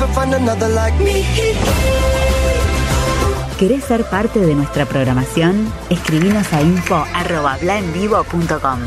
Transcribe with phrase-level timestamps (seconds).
[0.00, 1.24] never find another like me.
[3.58, 5.70] ¿Querés ser parte de nuestra programación?
[5.90, 8.80] Escribinos a info.blaenvivo.com.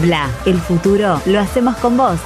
[0.00, 2.18] Bla, el futuro lo hacemos con vos.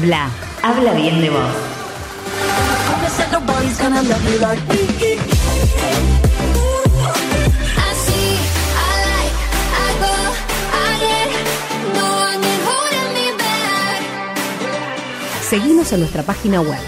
[0.00, 0.28] Bla,
[0.62, 1.40] habla bien de vos.
[15.50, 16.78] Seguimos en nuestra página web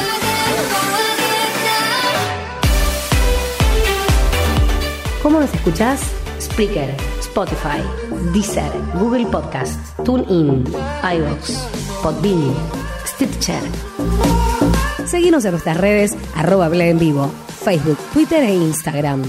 [5.23, 6.01] ¿Cómo nos escuchás?
[6.41, 7.85] Spreaker, Spotify,
[8.33, 10.65] Deezer, Google Podcasts, TuneIn,
[11.05, 11.51] iVoox,
[12.03, 12.53] Podbean,
[13.07, 13.63] Stitcher.
[15.07, 17.31] Seguimos en nuestras redes arroba en vivo,
[17.63, 19.23] Facebook, Twitter e Instagram.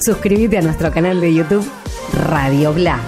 [0.00, 1.64] Suscríbete a nuestro canal de YouTube
[2.14, 2.98] Radio Bla.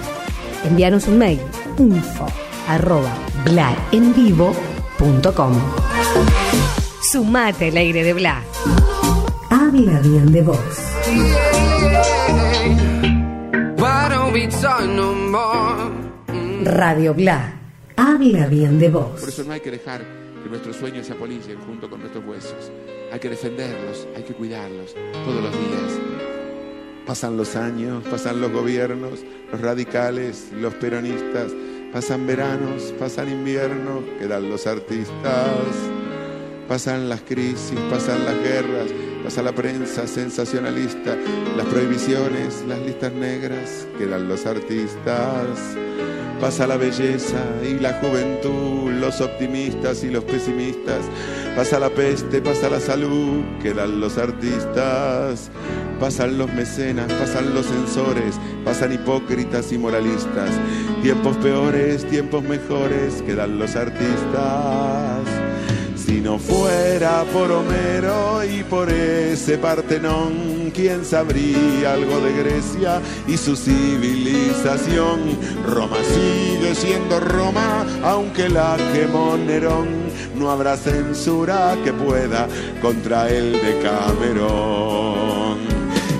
[0.65, 1.41] Envíanos un mail
[1.79, 2.27] info
[2.69, 3.13] arroba
[3.45, 5.53] blaenvivo.com.
[7.11, 8.43] Sumate al aire de Bla.
[9.51, 10.59] Habla bien de vos.
[16.65, 17.53] Radio Bla.
[17.97, 19.29] Habla bien de Por vos.
[19.29, 20.03] eso no hay que dejar
[20.43, 22.71] que nuestros sueños se apolicen junto con nuestros huesos.
[23.13, 26.42] Hay que defenderlos, hay que cuidarlos todos los días.
[27.07, 31.53] Pasan los años, pasan los gobiernos, los radicales, los peronistas,
[31.93, 35.93] pasan veranos, pasan inviernos, quedan los artistas.
[36.69, 38.87] Pasan las crisis, pasan las guerras,
[39.25, 41.17] pasa la prensa sensacionalista,
[41.57, 45.77] las prohibiciones, las listas negras, quedan los artistas.
[46.41, 51.05] Pasa la belleza y la juventud, los optimistas y los pesimistas.
[51.55, 55.51] Pasa la peste, pasa la salud, quedan los artistas.
[56.03, 60.51] Pasan los mecenas, pasan los censores, pasan hipócritas y moralistas.
[61.01, 65.21] Tiempos peores, tiempos mejores, quedan los artistas.
[65.95, 73.37] Si no fuera por Homero y por ese Partenón, ¿quién sabría algo de Grecia y
[73.37, 75.21] su civilización?
[75.65, 79.87] Roma sigue siendo Roma, aunque la quemó Nerón.
[80.37, 82.49] No habrá censura que pueda
[82.83, 85.32] contra el de Camerón.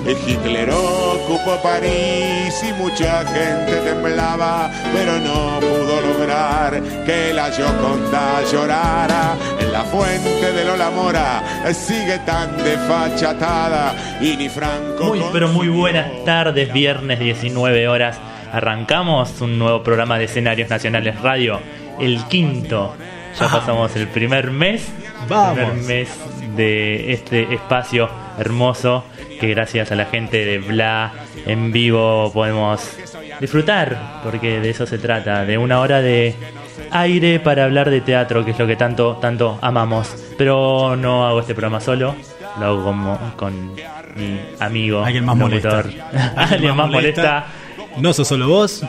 [0.05, 9.35] Hitler ocupó París y mucha gente temblaba, pero no pudo lograr que la Gioconda llorara.
[9.59, 11.43] En la fuente de Lola Mora
[11.73, 15.05] sigue tan desfachatada y ni Franco.
[15.05, 18.19] Muy, pero muy buenas tardes, viernes 19 horas.
[18.51, 21.59] Arrancamos un nuevo programa de escenarios nacionales radio,
[21.99, 22.95] el quinto.
[23.39, 24.85] Ya pasamos el primer mes,
[25.27, 25.55] Vamos.
[25.55, 26.09] primer mes
[26.55, 29.03] de este espacio hermoso
[29.39, 31.11] que gracias a la gente de Bla
[31.45, 32.97] en vivo podemos
[33.39, 36.35] disfrutar, porque de eso se trata, de una hora de
[36.91, 40.15] aire para hablar de teatro, que es lo que tanto, tanto amamos.
[40.37, 42.15] Pero no hago este programa solo,
[42.59, 43.73] lo hago como con
[44.15, 45.85] mi amigo, Alguien más locutor.
[45.85, 46.33] molesta.
[46.35, 47.45] Alguien más molesta.
[47.97, 48.83] No sos solo vos.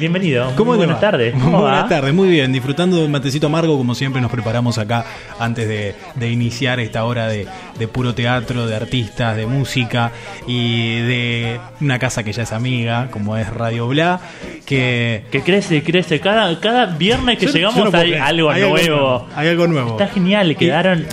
[0.00, 0.52] Bienvenido.
[0.56, 1.34] ¿Cómo Muy buenas tardes.
[1.34, 2.52] Muy ¿Cómo buenas tardes, muy bien.
[2.52, 5.04] Disfrutando de un matecito amargo, como siempre nos preparamos acá
[5.38, 7.46] antes de, de iniciar esta hora de,
[7.78, 10.10] de puro teatro, de artistas, de música
[10.46, 14.20] y de una casa que ya es amiga, como es Radio Bla,
[14.64, 15.24] que...
[15.30, 16.18] Que crece, crece.
[16.18, 19.28] Cada, cada viernes que Yo- yo llegamos no hay algo Hay nuevo.
[19.36, 19.90] Hay algo nuevo.
[19.92, 21.04] Está genial, quedaron.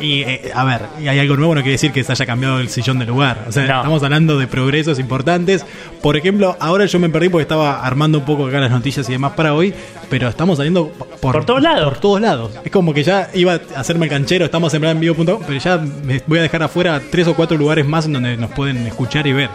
[0.00, 2.58] Y, eh, a ver, y hay algo nuevo, no quiere decir que se haya cambiado
[2.60, 3.44] el sillón de lugar.
[3.48, 3.76] O sea, No.
[3.76, 5.64] estamos hablando de progresos importantes.
[6.02, 9.12] Por ejemplo, ahora yo me perdí porque estaba armando un poco acá las noticias y
[9.12, 9.74] demás para hoy,
[10.10, 10.88] pero estamos saliendo
[11.20, 11.84] por, Por todos lados.
[11.88, 12.52] Por todos lados.
[12.64, 15.78] Es como que ya iba a hacerme el canchero, estamos en en vivo.com, pero ya
[15.78, 19.26] me voy a dejar afuera tres o cuatro lugares más en donde nos pueden escuchar
[19.26, 19.50] y ver.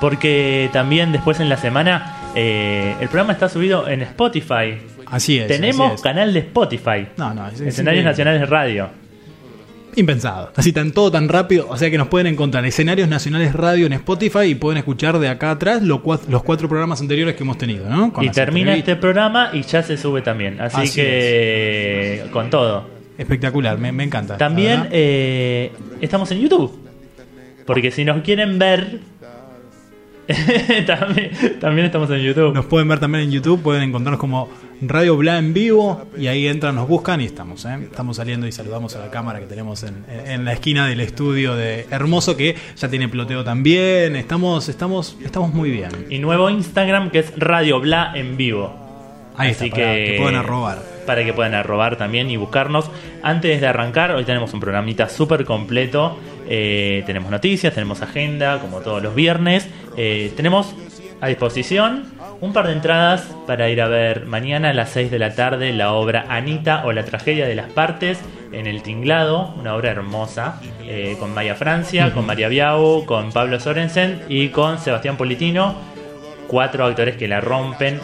[0.00, 4.78] Porque también después en la semana eh, el programa está subido en Spotify.
[5.06, 5.46] Así es.
[5.46, 6.02] Tenemos así es.
[6.02, 7.06] canal de Spotify.
[7.16, 8.04] No, no, es- es Escenarios.
[8.04, 8.88] Nacionales de Radio.
[9.96, 10.52] Impensado.
[10.56, 11.66] Así tan todo tan rápido.
[11.68, 15.28] O sea que nos pueden encontrar escenarios nacionales radio en Spotify y pueden escuchar de
[15.28, 18.12] acá atrás los cuatro programas anteriores que hemos tenido, ¿no?
[18.12, 20.60] Con y termina este programa y ya se sube también.
[20.60, 22.86] Así, Así que con todo.
[23.16, 24.36] Espectacular, me, me encanta.
[24.36, 26.80] También eh, estamos en YouTube.
[27.66, 29.00] Porque si nos quieren ver,
[30.86, 31.30] también,
[31.60, 32.54] también estamos en YouTube.
[32.54, 34.48] Nos pueden ver también en YouTube, pueden encontrarnos como
[34.80, 37.76] Radio Bla en vivo y ahí entran, nos buscan y estamos, ¿eh?
[37.82, 41.54] Estamos saliendo y saludamos a la cámara que tenemos en, en la esquina del estudio
[41.54, 44.16] de Hermoso que ya tiene ploteo también.
[44.16, 45.90] Estamos, estamos, estamos muy bien.
[46.10, 48.74] Y nuevo Instagram que es Radio Bla en vivo.
[49.36, 50.78] Ahí Así está, para que- que puedan arrobar.
[51.06, 52.90] para que puedan arrobar también y buscarnos.
[53.22, 56.18] Antes de arrancar, hoy tenemos un programita súper completo.
[56.48, 59.68] Eh, tenemos noticias, tenemos agenda, como todos los viernes.
[59.96, 60.74] Eh, tenemos
[61.20, 65.18] a disposición un par de entradas para ir a ver mañana a las 6 de
[65.18, 68.18] la tarde la obra Anita o la tragedia de las partes
[68.52, 73.58] en el Tinglado, una obra hermosa, eh, con Maya Francia, con María Biau, con Pablo
[73.58, 75.76] Sorensen y con Sebastián Politino,
[76.46, 78.00] cuatro actores que la rompen,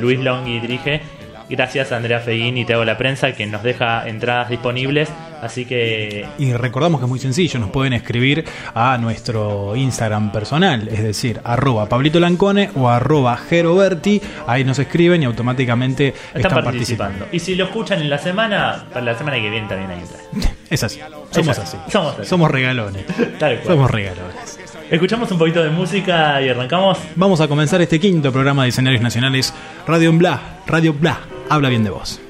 [0.00, 1.02] Luis Longhi dirige.
[1.50, 5.12] Gracias a Andrea Feguín y Teo La Prensa que nos deja entradas disponibles.
[5.40, 8.44] Así que Y recordamos que es muy sencillo, nos pueden escribir
[8.74, 15.22] a nuestro Instagram personal, es decir, arroba Pablito Lancone o arroba Geroberti, ahí nos escriben
[15.22, 16.64] y automáticamente están, están participando.
[16.64, 17.26] participando.
[17.32, 20.56] Y si lo escuchan en la semana, para la semana que viene también hay entradas.
[20.70, 21.00] Es así,
[21.32, 22.28] somos así, somos así.
[22.28, 23.04] Somos regalones.
[23.40, 23.66] Tal cual.
[23.66, 24.58] Somos regalones.
[24.88, 26.96] Escuchamos un poquito de música y arrancamos.
[27.16, 29.52] Vamos a comenzar este quinto programa de escenarios nacionales,
[29.86, 32.20] Radio en Bla, Radio Bla, habla bien de vos.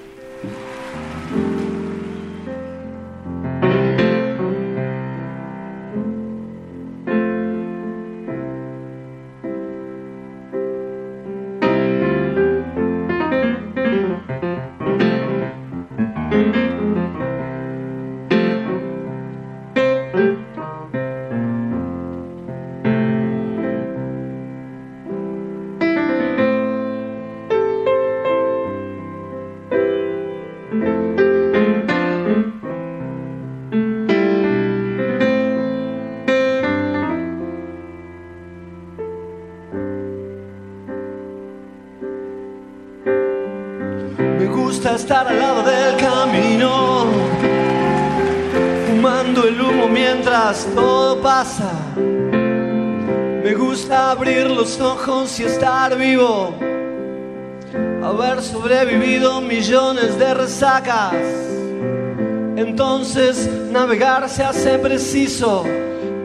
[62.57, 65.65] Entonces navegar se hace preciso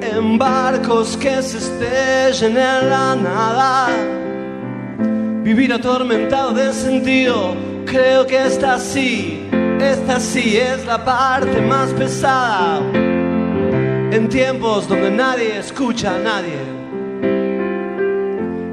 [0.01, 3.87] en barcos que se estrellen en la nada.
[5.43, 7.55] Vivir atormentado de sentido,
[7.85, 9.47] creo que esta sí,
[9.79, 12.81] esta sí es la parte más pesada.
[14.11, 16.59] En tiempos donde nadie escucha a nadie.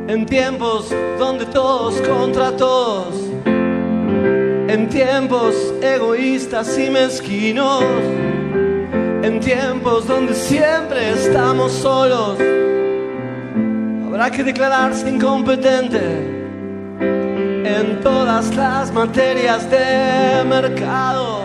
[0.09, 3.22] En tiempos donde todos contra todos.
[4.73, 7.85] En tiempos egoístas y mezquinos.
[9.23, 12.39] En tiempos donde siempre estamos solos.
[14.07, 16.01] Habrá que declararse incompetente
[17.01, 21.43] en todas las materias de mercado.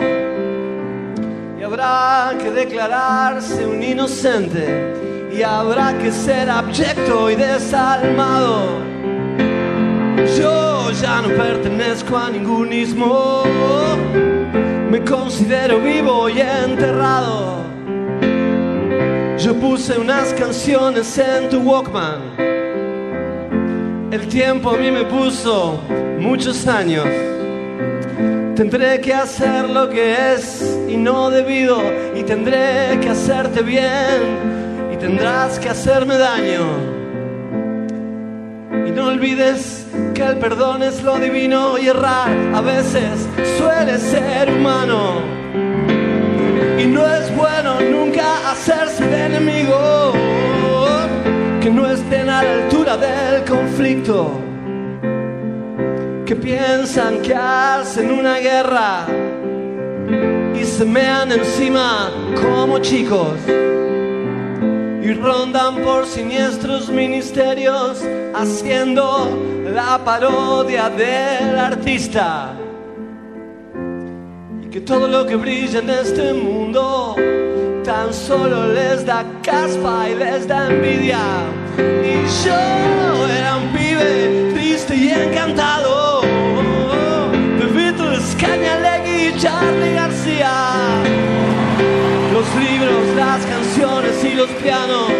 [1.60, 5.28] Y habrá que declararse un inocente.
[5.30, 8.97] Y habrá que ser abyecto y desalmado.
[10.26, 13.44] Yo ya no pertenezco a ningún ismo.
[14.90, 17.62] Me considero vivo y enterrado.
[19.38, 22.36] Yo puse unas canciones en tu Walkman.
[24.10, 25.80] El tiempo a mí me puso
[26.18, 27.06] muchos años.
[28.56, 31.80] Tendré que hacer lo que es y no debido.
[32.16, 34.90] Y tendré que hacerte bien.
[34.92, 36.97] Y tendrás que hacerme daño.
[39.08, 43.26] Olvides que el perdón es lo divino y errar a veces
[43.56, 45.22] suele ser humano.
[46.78, 50.12] Y no es bueno nunca hacerse de enemigo
[51.62, 54.30] que no estén a la altura del conflicto,
[56.26, 59.06] que piensan que hacen una guerra
[60.54, 62.10] y se mean encima
[62.42, 63.38] como chicos
[65.08, 69.30] y rondan por siniestros ministerios haciendo
[69.72, 72.52] la parodia del artista.
[74.62, 77.16] Y que todo lo que brilla en este mundo
[77.84, 81.24] tan solo les da caspa y les da envidia.
[81.78, 86.20] Y yo era un pibe triste y encantado
[87.58, 90.77] de Beatles, Cañalegui y Charlie García.
[92.48, 95.10] Los libros, las canciones y los pianos,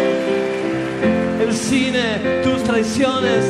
[1.39, 3.45] el cine, tus traiciones,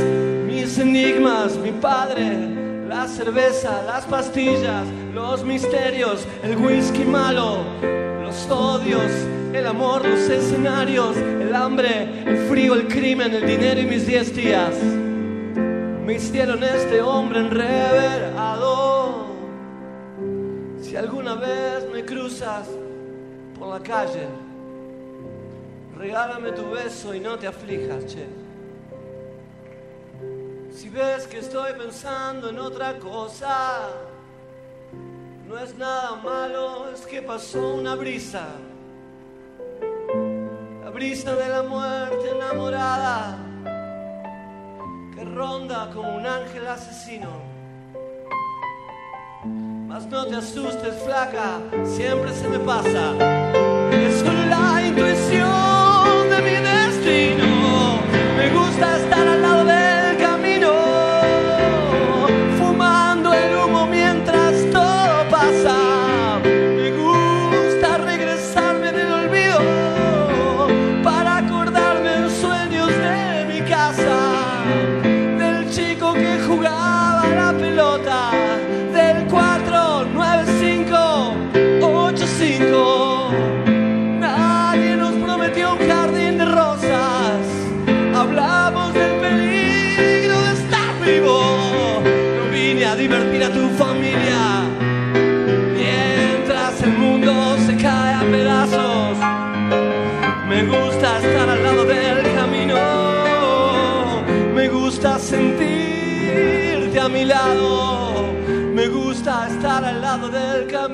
[0.45, 2.57] mis enigmas, mi padre.
[2.89, 7.59] La cerveza, las pastillas, los misterios, el whisky malo,
[8.21, 9.12] los odios,
[9.53, 14.36] el amor, los escenarios, el hambre, el frío, el crimen, el dinero y mis diez
[14.36, 14.75] días.
[16.05, 19.27] Me hicieron este hombre enreverado.
[20.81, 22.67] Si alguna vez me cruzas
[23.59, 24.27] por la calle,
[25.97, 28.25] regálame tu beso y no te aflijas, che.
[30.71, 33.89] Si ves que estoy pensando en otra cosa,
[35.49, 38.49] No es nada malo, es que pasó una brisa.
[40.83, 43.35] La brisa de la muerte enamorada
[45.15, 47.49] que ronda como un ángel asesino.
[49.89, 53.68] Mas no te asustes, flaca, siempre se me pasa.
[109.59, 110.88] Estar al lado del camino.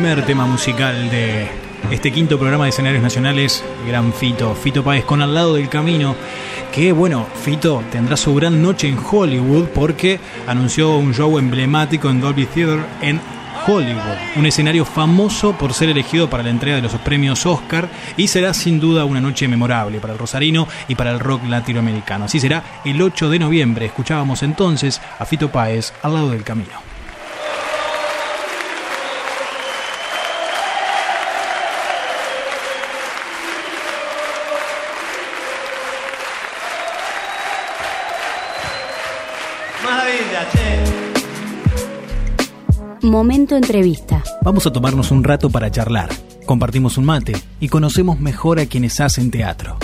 [0.00, 1.46] Primer tema musical de
[1.90, 6.16] este quinto programa de escenarios nacionales, Gran Fito, Fito Páez con Al lado del camino,
[6.72, 12.18] que bueno, Fito tendrá su gran noche en Hollywood porque anunció un show emblemático en
[12.18, 13.20] Dolby Theater en
[13.66, 18.28] Hollywood, un escenario famoso por ser elegido para la entrega de los premios Oscar y
[18.28, 22.24] será sin duda una noche memorable para el rosarino y para el rock latinoamericano.
[22.24, 23.84] Así será el 8 de noviembre.
[23.84, 26.89] Escuchábamos entonces a Fito Páez al lado del camino.
[43.10, 44.22] Momento entrevista.
[44.42, 46.10] Vamos a tomarnos un rato para charlar,
[46.46, 49.78] compartimos un mate y conocemos mejor a quienes hacen teatro.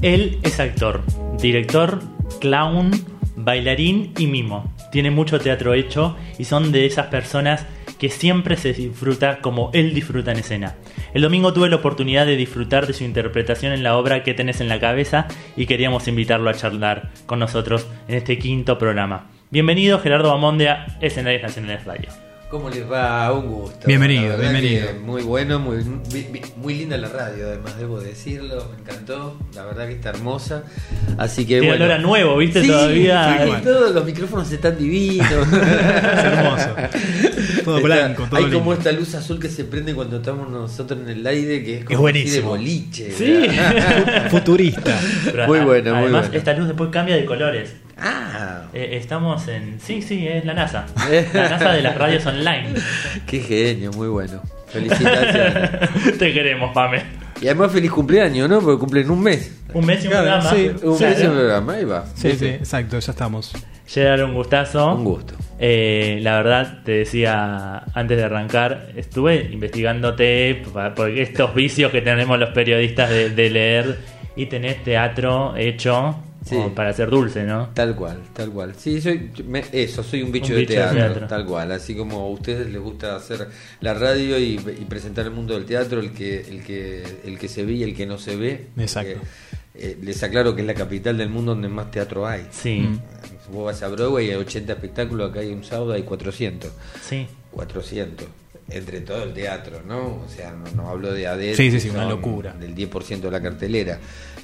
[0.00, 1.02] Él es actor,
[1.38, 2.00] director,
[2.40, 2.90] clown,
[3.36, 4.72] bailarín y mimo.
[4.92, 7.66] Tiene mucho teatro hecho y son de esas personas
[7.98, 10.74] que siempre se disfruta como él disfruta en escena.
[11.14, 14.60] El domingo tuve la oportunidad de disfrutar de su interpretación en la obra que tenés
[14.60, 19.30] en la cabeza y queríamos invitarlo a charlar con nosotros en este quinto programa.
[19.50, 22.23] Bienvenido Gerardo Bamonde a Escenarios Nacionales Radio.
[22.54, 23.32] ¿Cómo les va?
[23.32, 23.80] Un gusto.
[23.84, 24.86] Bienvenido, bienvenido.
[25.04, 25.78] Muy bueno, muy,
[26.56, 30.62] muy linda la radio, además debo decirlo, me encantó, la verdad que está hermosa.
[31.18, 31.84] Así que Tiene bueno.
[31.86, 32.62] olor a nuevo, ¿viste?
[32.62, 33.44] Sí, Todavía.
[33.44, 35.28] sí, todos los micrófonos están divinos.
[35.52, 36.76] hermoso.
[37.64, 38.58] Todo Está- blanco, todo Hay lindo.
[38.60, 41.84] como esta luz azul que se prende cuando estamos nosotros en el aire, que es
[41.84, 42.52] como Es buenísimo.
[42.52, 43.10] de boliche.
[43.10, 43.46] Sí.
[44.30, 44.96] Futurista.
[45.24, 46.38] Pero Muy bueno, muy Además, bueno.
[46.38, 47.74] esta luz después cambia de colores.
[47.98, 49.78] Ah, Eh, estamos en.
[49.80, 50.86] Sí, sí, es la NASA.
[51.32, 52.74] La NASA de las radios online.
[53.26, 54.40] qué genio, muy bueno.
[54.68, 55.70] Felicitaciones.
[56.18, 57.02] Te queremos, Pame.
[57.40, 58.60] Y además feliz cumpleaños, ¿no?
[58.60, 59.60] Porque cumplen un mes.
[59.72, 60.50] Un mes y un Claro, programa.
[60.50, 60.86] sí.
[60.86, 62.04] Un mes y un programa, ahí va.
[62.14, 63.52] Sí, sí, exacto, ya estamos.
[63.86, 64.94] Gerard, un gustazo.
[64.94, 65.34] Un gusto.
[65.58, 72.00] Eh, la verdad, te decía antes de arrancar, estuve investigándote pa- por estos vicios que
[72.00, 73.98] tenemos los periodistas de, de leer
[74.36, 76.56] y tenés teatro hecho Sí.
[76.56, 77.70] como para ser dulce, ¿no?
[77.74, 78.74] Tal cual, tal cual.
[78.76, 81.26] Sí, soy me- eso, soy un bicho, Un de, bicho de teatro, teatro.
[81.26, 81.72] tal cual.
[81.72, 83.48] Así como a ustedes les gusta hacer
[83.80, 87.48] la radio y, y presentar el mundo del teatro, el que, el que, el que
[87.48, 88.66] se ve y el que no se ve.
[88.76, 89.14] Exacto.
[89.14, 89.26] Porque,
[89.76, 92.46] eh, les aclaro que es la capital del mundo donde más teatro hay.
[92.52, 92.88] Sí,
[93.50, 96.70] Vos vas a Broadway y hay 80 espectáculos, acá hay un sábado hay 400.
[97.02, 97.26] sí.
[97.50, 98.26] 400.
[98.70, 100.22] Entre todo el teatro, ¿no?
[100.24, 102.52] O sea, no, no hablo de ADET, Sí, sí, sí, una locura.
[102.54, 103.98] Del 10% de la cartelera,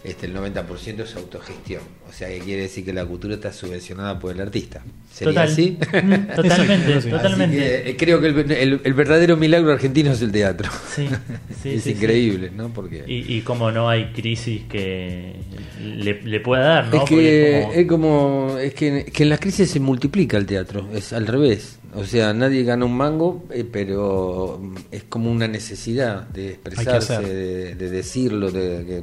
[0.04, 1.80] este, el 90% es autogestión.
[2.08, 4.82] O sea, que quiere decir que la cultura está subvencionada por el artista.
[5.12, 5.48] ¿Sería Total.
[5.52, 5.78] así?
[5.80, 7.56] Mm, totalmente, totalmente.
[7.56, 10.70] Que, eh, creo que el, el- el verdadero milagro argentino es el teatro.
[10.94, 11.08] Sí,
[11.62, 12.68] sí, es sí, increíble, ¿no?
[12.72, 15.34] Porque Y, y como no hay crisis que
[15.82, 16.92] le, le pueda dar, ¿no?
[16.94, 20.36] es Porque que es como- es como es que, que en las crisis se multiplica
[20.36, 21.78] el teatro, es al revés.
[21.94, 24.60] O sea, nadie gana un mango, eh, pero
[24.92, 29.02] es como una necesidad de expresarse, de, de decirlo, de, de-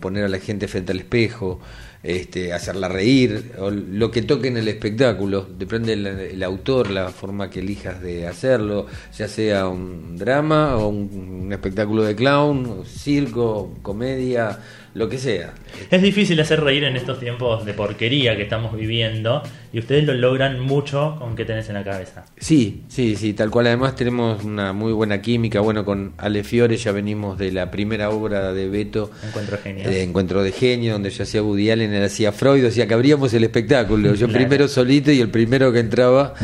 [0.00, 1.58] poner a la gente frente al espejo,
[2.02, 5.46] este, hacerla reír, o lo que toque en el espectáculo.
[5.58, 8.86] Depende del el autor, la forma que elijas de hacerlo,
[9.16, 14.58] ya sea un drama o un, un espectáculo de clown, circo, comedia,
[14.94, 15.52] lo que sea.
[15.90, 20.14] Es difícil hacer reír en estos tiempos de porquería que estamos viviendo y ustedes lo
[20.14, 22.24] logran mucho con qué tenés en la cabeza.
[22.38, 23.66] Sí, sí, sí, tal cual.
[23.66, 25.60] Además tenemos una muy buena química.
[25.60, 29.90] Bueno, con Ale Fiore ya venimos de la primera obra de Beto, Encuentro genial.
[29.90, 32.94] de Encuentro de Genio, donde yo hacía Woody Allen, él hacía Freud, o sea que
[32.94, 34.14] abríamos el espectáculo.
[34.14, 34.38] Yo Claro.
[34.38, 36.34] primero solito y el primero que entraba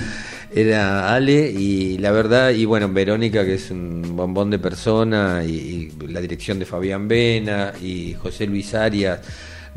[0.52, 5.50] era Ale y la verdad, y bueno, Verónica, que es un bombón de persona, y,
[5.50, 9.20] y la dirección de Fabián Vena y José Luis Arias.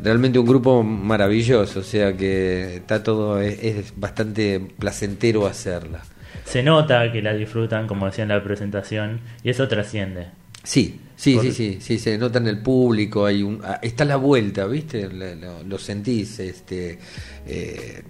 [0.00, 6.02] Realmente un grupo maravilloso, o sea que está todo, es, es bastante placentero hacerla.
[6.44, 10.26] Se nota que la disfrutan, como decía en la presentación, y eso trasciende.
[10.64, 14.16] Sí, sí, sí, sí, sí, se nota en el público, hay un, ah, está la
[14.16, 15.08] vuelta, ¿viste?
[15.08, 16.98] Lo sentís, este,
[17.46, 18.02] eh,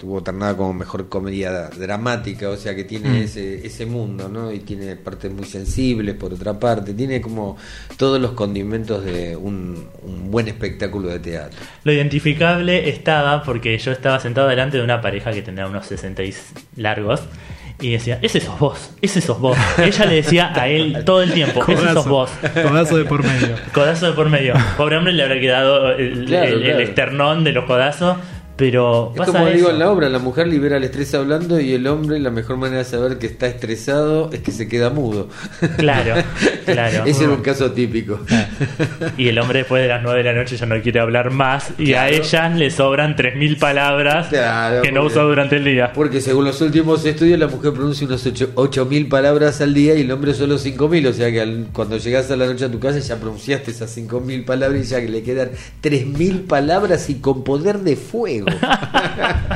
[0.00, 3.14] tuvo ternada como mejor comedia dramática, o sea que tiene Mm.
[3.22, 4.50] ese, ese mundo, ¿no?
[4.50, 7.58] Y tiene partes muy sensibles, por otra parte, tiene como
[7.98, 11.60] todos los condimentos de un, un buen espectáculo de teatro.
[11.84, 16.22] Lo identificable estaba porque yo estaba sentado delante de una pareja que tenía unos 60
[16.24, 16.34] y
[16.76, 17.20] largos
[17.82, 19.56] y decía, ese sos vos, ese sos vos.
[19.78, 22.30] Ella le decía a él todo el tiempo, ese sos Codazo, vos.
[22.62, 23.56] codazo de por medio.
[23.74, 24.54] Codazo de por medio.
[24.76, 26.78] Pobre hombre le habrá quedado el, Claro, el- el claro.
[26.80, 28.16] esternón de los codazos,
[28.60, 29.56] pero Es como eso.
[29.56, 32.58] digo en la obra, la mujer libera el estrés hablando y el hombre la mejor
[32.58, 35.28] manera de saber que está estresado es que se queda mudo.
[35.78, 36.14] Claro,
[36.64, 37.04] claro.
[37.06, 38.20] Ese era un caso típico.
[39.16, 41.72] Y el hombre después de las 9 de la noche ya no quiere hablar más
[41.78, 45.92] y a ellas le sobran 3.000 palabras Claro, que no usó durante el día.
[45.92, 50.10] Porque según los últimos estudios, la mujer pronuncia unos 8.000 palabras al día y el
[50.12, 51.08] hombre solo 5.000.
[51.08, 54.44] O sea que cuando llegas a la noche a tu casa ya pronunciaste esas 5.000
[54.44, 55.50] palabras y ya que le quedan
[55.82, 58.46] 3.000 palabras y con poder de fuego.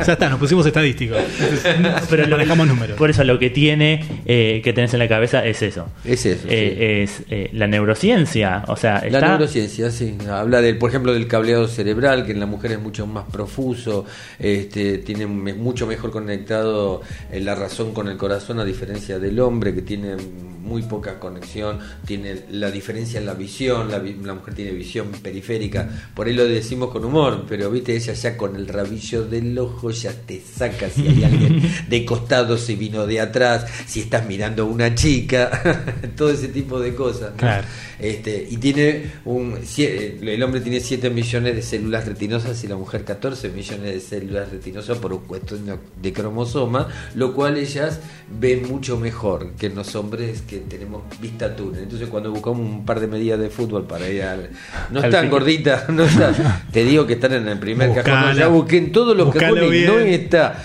[0.06, 1.18] Ya está, nos pusimos estadísticos.
[2.10, 2.96] Pero lo, manejamos números.
[2.98, 5.86] Por eso lo que tiene eh, que tenés en la cabeza es eso.
[6.04, 6.46] Es eso.
[6.48, 8.64] Eh, Es eh, la neurociencia.
[8.68, 10.16] O sea, La está- neurociencia, sí.
[10.28, 14.04] Habla del, por ejemplo, del cableado cerebral, que en la mujer es mucho más profuso,
[14.38, 17.00] este, tiene mucho mejor conectado
[17.32, 22.36] la razón con el corazón, a diferencia del hombre, que tiene muy poca conexión, tiene
[22.50, 26.46] la diferencia en la visión, la, vi- la mujer tiene visión periférica, por ahí lo
[26.46, 30.88] decimos con humor, pero viste, ella ya con el rabillo del ojo ya te saca
[30.90, 35.84] si hay alguien de costado, si vino de atrás, si estás mirando a una chica,
[36.16, 37.30] todo ese tipo de cosas.
[37.32, 37.36] ¿no?
[37.38, 37.66] Claro.
[37.98, 42.76] Este, y tiene un cie- el hombre tiene 7 millones de células retinosas y la
[42.76, 45.60] mujer 14 millones de células retinosas por un cuestión
[46.02, 48.00] de- cromosoma, lo cual ellas
[48.40, 51.82] ven mucho mejor que los hombres que tenemos vista túnel.
[51.84, 54.50] Entonces cuando buscamos un par de medidas de fútbol para ir al...
[54.90, 55.30] No Al están fin.
[55.30, 56.34] gorditas, no están.
[56.72, 58.36] Te digo que están en el primer cajón.
[58.36, 60.62] Ya busqué en todos los Buscalo cajones y no está.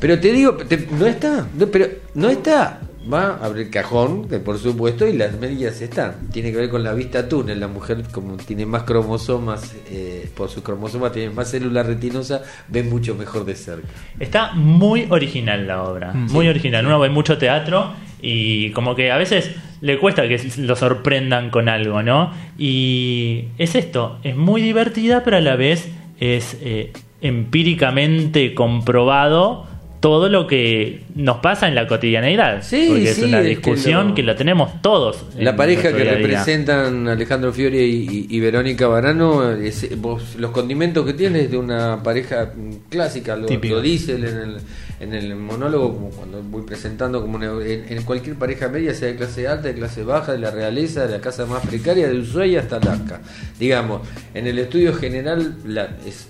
[0.00, 2.80] Pero te digo, te- no está, no, pero no está.
[3.12, 6.28] Va a abrir el cajón, que por supuesto, y las medias están.
[6.32, 7.60] Tiene que ver con la vista túnel.
[7.60, 12.82] La mujer, como tiene más cromosomas, eh, por sus cromosomas tiene más células retinosas, ve
[12.82, 13.86] mucho mejor de cerca.
[14.18, 16.32] Está muy original la obra, Mm.
[16.32, 16.48] muy Sí.
[16.48, 16.84] original.
[16.86, 21.68] Uno ve mucho teatro y como que a veces le cuesta que lo sorprendan con
[21.68, 22.32] algo, ¿no?
[22.58, 25.88] Y es esto, es muy divertida, pero a la vez
[26.18, 29.66] es eh, empíricamente comprobado
[30.00, 32.62] todo lo que nos pasa en la cotidianeidad.
[32.62, 35.24] Sí, porque es una es que discusión lo- que, la tenemos todos.
[35.38, 41.04] La pareja que representan Alejandro Fiore y, y- y Verónica Barano, es- vos- los condimentos
[41.06, 42.52] que tiene es de una pareja
[42.88, 44.56] clásica, lo, lo dice en el,
[45.00, 49.08] en el monólogo, como cuando voy presentando, como una- en, en cualquier pareja media, sea
[49.08, 52.18] de clase alta, de clase baja, de la realeza, de la casa más precaria, de
[52.18, 53.20] Ushuaia hasta Alaska.
[53.58, 54.02] Digamos,
[54.34, 56.28] en el estudio general la, es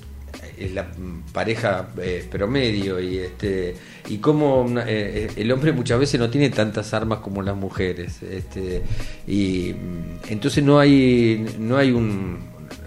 [0.59, 0.87] es la
[1.33, 3.75] pareja eh, promedio y este
[4.09, 4.19] y
[4.63, 8.83] una- eh, el hombre muchas veces no tiene tantas armas como las mujeres este
[9.27, 12.39] y mm, entonces no hay no hay un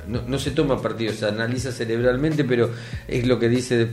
[0.07, 2.71] no, no se toma partido se analiza cerebralmente pero
[3.07, 3.87] es lo que dice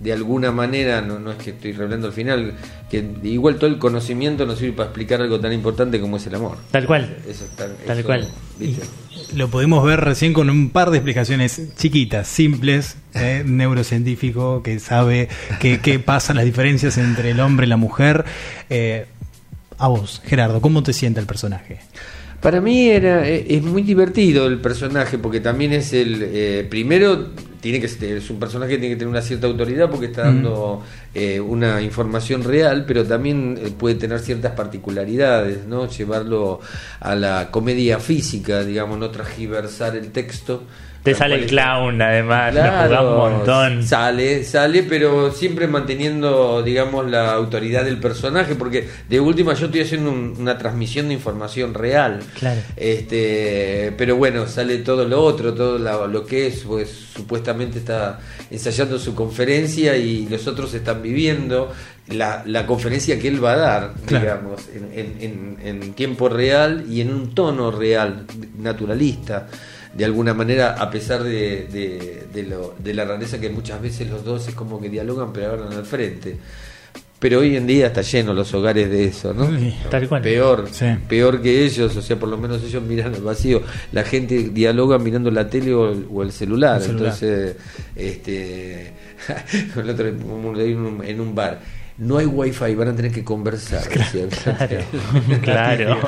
[0.00, 2.52] de alguna manera, no, no es que estoy revelando al final,
[2.90, 6.34] que igual todo el conocimiento nos sirve para explicar algo tan importante como es el
[6.34, 6.58] amor.
[6.70, 7.16] Tal cual.
[7.26, 8.28] Eso Tal eso, cual.
[8.58, 8.86] ¿viste?
[9.34, 13.42] Lo pudimos ver recién con un par de explicaciones chiquitas, simples, ¿eh?
[13.46, 15.28] neurocientífico que sabe
[15.60, 18.24] qué qué pasan las diferencias entre el hombre y la mujer.
[18.68, 19.06] Eh,
[19.78, 21.80] a vos, Gerardo, ¿cómo te siente el personaje?
[22.46, 27.32] Para mí era eh, es muy divertido el personaje porque también es el eh, primero
[27.60, 30.84] tiene que es un personaje que tiene que tener una cierta autoridad porque está dando
[31.12, 35.88] eh, una información real, pero también eh, puede tener ciertas particularidades, ¿no?
[35.88, 36.60] Llevarlo
[37.00, 40.62] a la comedia física, digamos, no transgiversar el texto.
[41.06, 43.82] Te sale el clown, además, Claro, un montón.
[43.86, 49.82] Sale, sale, pero siempre manteniendo, digamos, la autoridad del personaje, porque de última yo estoy
[49.82, 52.20] haciendo un- una transmisión de información real.
[52.38, 52.60] Claro.
[52.76, 58.18] Este, pero bueno, sale todo lo otro, todo la- lo que es, pues supuestamente está
[58.50, 61.72] ensayando su conferencia y los otros están viviendo
[62.08, 64.24] la, la conferencia que él va a dar, Claro.
[64.24, 64.62] digamos,
[64.94, 68.24] en- en tiempo real y en un tono real,
[68.58, 69.46] naturalista.
[69.96, 74.08] De alguna manera, a pesar de, de- de lo- de la rareza que muchas veces
[74.10, 76.36] los dos es como que dialogan, pero hablan al frente.
[77.18, 79.48] Pero hoy en día está lleno los hogares de eso, ¿no?
[79.58, 80.20] Sí, tal cual.
[80.20, 80.84] Peor, Sí.
[81.08, 83.62] peor que ellos, o sea, por lo menos ellos miran al vacío.
[83.92, 86.76] La gente dialoga mirando la tele o el, o el celular.
[86.76, 87.04] El celular.
[87.14, 87.56] Entonces,
[87.96, 88.92] este,
[89.76, 91.58] el otro, en un bar.
[91.98, 93.82] No hay wifi, van a tener que conversar.
[95.42, 95.98] Claro.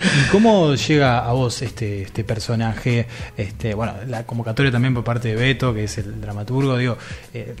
[0.00, 3.06] ¿Y cómo llega a vos este, este personaje?
[3.36, 6.96] Este, bueno, la convocatoria también por parte de Beto, que es el dramaturgo, digo,
[7.34, 7.54] eh,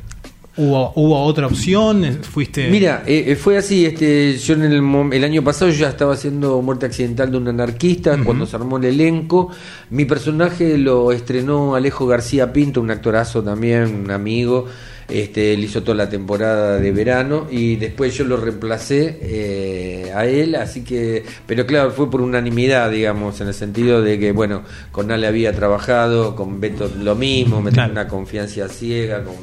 [0.56, 2.20] ¿hubo, ¿hubo otra opción?
[2.22, 2.70] ¿Fuiste...?
[2.70, 6.14] Mira, eh, eh, fue así, este, yo en el, el año pasado yo ya estaba
[6.14, 9.50] haciendo Muerte Accidental de un anarquista, cuando se armó el elenco,
[9.90, 14.66] mi personaje lo estrenó Alejo García Pinto, un actorazo también, un amigo,
[15.10, 20.26] este, él hizo toda la temporada de verano y después yo lo reemplacé eh, a
[20.26, 24.62] él, así que, pero claro, fue por unanimidad, digamos, en el sentido de que, bueno,
[24.92, 29.34] con Ale había trabajado, con Beto lo mismo, me tenía una confianza ciega, con,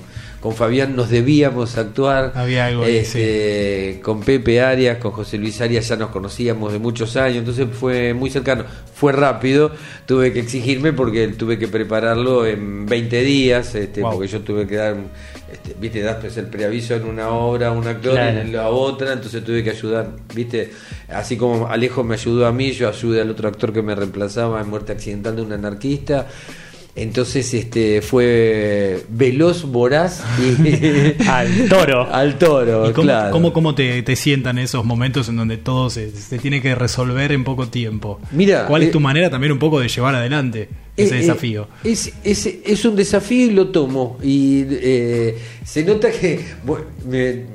[0.48, 2.32] con Fabián nos debíamos actuar.
[2.34, 6.80] Había algo ahí, Este, Con Pepe Arias, con José Luis Arias ya nos conocíamos de
[6.80, 8.64] muchos años, entonces fue muy cercano.
[8.96, 9.72] Fue rápido,
[10.06, 14.12] tuve que exigirme porque tuve que prepararlo en 20 días, este, Wow.
[14.14, 14.96] porque yo tuve que dar,
[15.52, 18.40] este, viste, das pues, el preaviso en una obra, un actor, Claro.
[18.40, 20.72] en la otra, entonces tuve que ayudar, viste,
[21.10, 24.62] así como Alejo me ayudó a mí, yo ayudé al otro actor que me reemplazaba
[24.62, 26.28] en Muerte Accidental de un anarquista.
[26.98, 32.12] Entonces este fue veloz, voraz y Al toro.
[32.12, 33.32] al toro, ¿Y cómo, claro.
[33.32, 37.32] cómo, cómo te, te sientan esos momentos en donde todo se, se tiene que resolver
[37.32, 38.20] en poco tiempo?
[38.32, 41.22] Mira, ¿Cuál eh, es tu manera también un poco de llevar adelante ese Eh, eh,
[41.22, 41.68] desafío?
[41.84, 44.18] Es, es, es un desafío y lo tomo.
[44.24, 47.46] Y eh, se nota que bueno, me-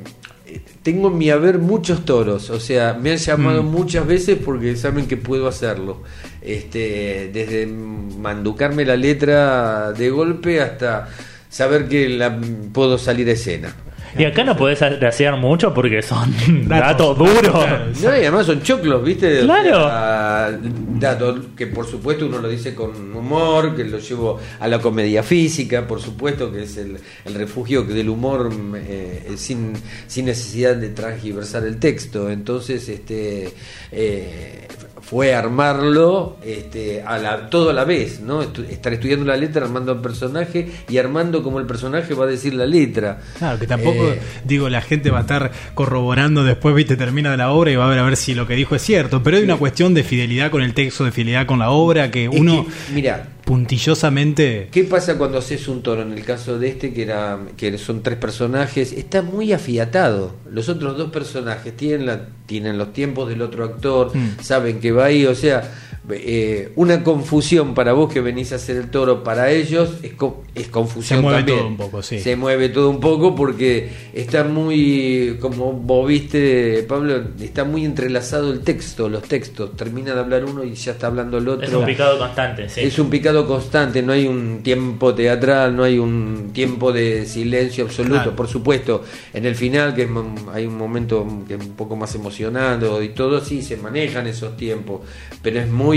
[0.83, 2.51] tengo en mi haber muchos toros.
[2.51, 3.67] O sea, me han llamado Mm.
[3.71, 6.03] muchas veces porque saben que puedo hacerlo.
[6.41, 11.09] Este, desde manducarme la letra de golpe hasta
[11.49, 12.39] saber que la
[12.73, 13.75] puedo salir a escena.
[14.19, 16.33] Y acá no podés graciar mucho porque son
[16.69, 17.67] Datos, datos duros.
[18.03, 19.41] No, y además son choclos, ¿viste?
[19.43, 19.81] O Claro.
[19.89, 20.59] sea,
[20.99, 25.23] datos que por supuesto uno lo dice con humor, que lo llevo a la comedia
[25.23, 29.73] física, por supuesto, que es el, el refugio del humor eh, sin,
[30.07, 32.31] sin necesidad de transgiversar el texto.
[32.31, 33.53] Entonces, este
[33.91, 34.69] eh,
[35.13, 38.43] fue armarlo este, a la, todo a la vez, ¿no?
[38.43, 42.29] Estu- estar estudiando la letra, armando el personaje y armando como el personaje va a
[42.29, 43.21] decir la letra.
[43.39, 47.51] Claro, que tampoco, Eh, digo, la gente va a estar corroborando después, viste, termina la
[47.53, 49.23] obra y va a ver a ver si lo que dijo es cierto.
[49.23, 52.25] Pero hay una cuestión de fidelidad con el texto, de fidelidad con la obra, que
[52.25, 54.69] es uno que, mira, puntillosamente.
[54.71, 56.03] ¿Qué pasa cuando haces un toro?
[56.03, 60.35] En el caso de este, que era que son tres personajes, está muy afiatado.
[60.51, 64.43] Los otros dos personajes tienen, la, tienen los tiempos del otro actor, Mm.
[64.43, 65.71] saben que va ahí, o sea,
[66.11, 70.43] eh, una confusión para vos que venís a hacer el toro, para ellos es, co-
[70.55, 71.59] es confusión Se mueve también.
[71.59, 72.19] todo un poco, sí.
[72.19, 78.53] Se mueve todo un poco porque está muy, como vos viste, Pablo, está muy entrelazado
[78.53, 79.77] el texto, los textos.
[79.77, 81.67] Termina de hablar uno y ya está hablando el otro.
[81.69, 82.81] Es un picado constante, sí.
[82.81, 87.85] Es un picado constante, no hay un tiempo teatral, no hay un tiempo de silencio
[87.85, 88.15] absoluto.
[88.15, 88.37] Claro.
[88.37, 90.09] Por supuesto, en el final, que
[90.53, 94.57] hay un momento que es un poco más emocionado y todo, sí, se manejan esos
[94.57, 95.03] tiempos,
[95.43, 95.92] pero es muy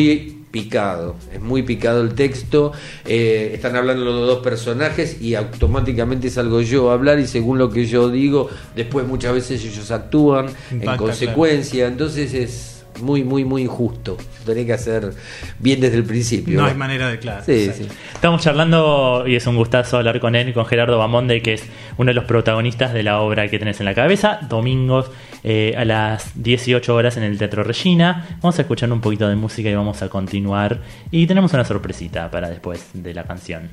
[0.55, 2.71] picado, es muy picado el texto,
[3.03, 7.69] eh, están hablando los dos personajes y automáticamente salgo yo a hablar y según lo
[7.69, 13.63] que yo digo, después muchas veces ellos actúan en consecuencia, entonces es muy, muy, muy
[13.63, 14.17] injusto.
[14.45, 15.13] Tenés que hacer
[15.59, 16.61] bien desde el principio.
[16.61, 17.43] No hay manera de claro.
[17.45, 17.87] Sí, sí.
[18.13, 21.63] Estamos charlando y es un gustazo hablar con él, con Gerardo Bamonde, que es
[21.97, 25.11] uno de los protagonistas de la obra que tenés en la cabeza, domingos
[25.43, 28.37] eh, a las 18 horas en el Teatro Regina.
[28.41, 30.81] Vamos a escuchar un poquito de música y vamos a continuar.
[31.11, 33.69] Y tenemos una sorpresita para después de la canción.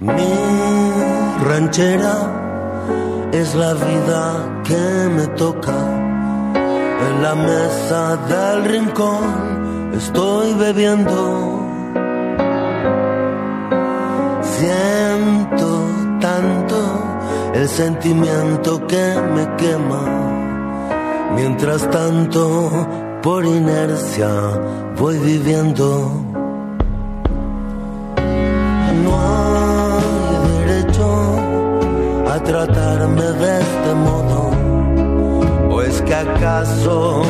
[0.00, 0.12] Mi
[1.44, 2.53] ranchera
[3.34, 5.76] es la vida que me toca.
[7.08, 11.60] En la mesa del rincón estoy bebiendo.
[14.56, 15.68] Siento
[16.20, 16.78] tanto
[17.54, 20.02] el sentimiento que me quema.
[21.34, 22.70] Mientras tanto,
[23.20, 24.30] por inercia,
[24.96, 26.43] voy viviendo.
[32.44, 34.50] Tratarme de este modo.
[35.70, 37.22] ¿O es que acaso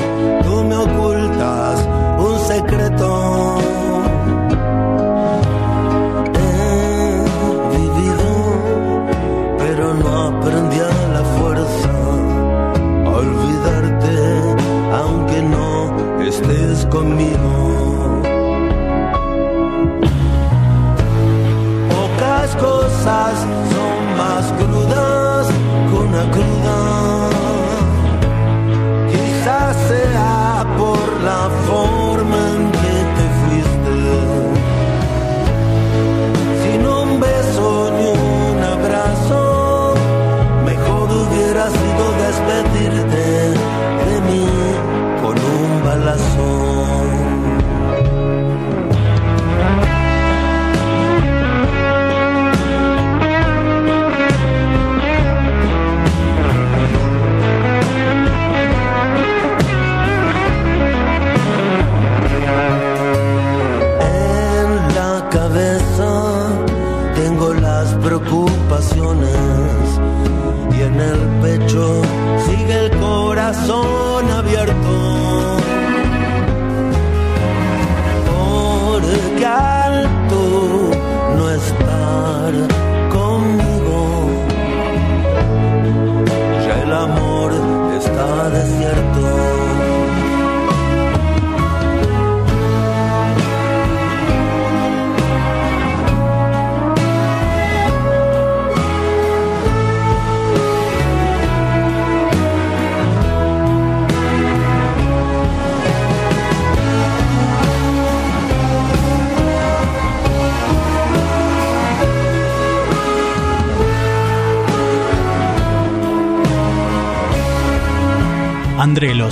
[0.43, 3.59] tú me ocultas un secreto?
[6.41, 8.29] He vivido,
[9.59, 11.91] pero no aprendí a la fuerza
[13.07, 14.17] a olvidarte,
[15.01, 18.23] aunque no estés conmigo.
[21.89, 23.47] Pocas cosas
[26.15, 26.64] que una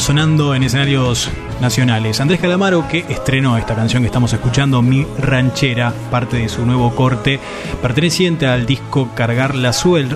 [0.03, 2.21] sonando en escenarios nacionales.
[2.21, 6.95] Andrés Calamaro, que estrenó esta canción que estamos escuchando, Mi Ranchera, parte de su nuevo
[6.95, 7.39] corte,
[7.81, 9.73] perteneciente al disco Cargar la,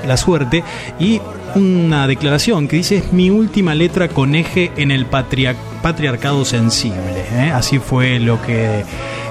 [0.06, 0.64] la Suerte,
[0.98, 1.20] y
[1.54, 7.24] una declaración que dice, es mi última letra con eje en el patria- patriarcado sensible.
[7.32, 7.52] ¿eh?
[7.54, 8.84] Así fue lo que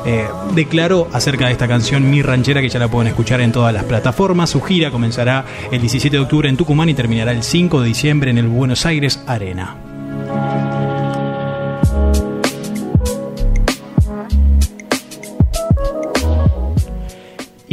[0.06, 3.74] eh, declaró acerca de esta canción Mi Ranchera, que ya la pueden escuchar en todas
[3.74, 4.52] las plataformas.
[4.52, 8.32] Su gira comenzará el 17 de octubre en Tucumán y terminará el 5 de diciembre
[8.32, 9.76] en el Buenos Aires Arena.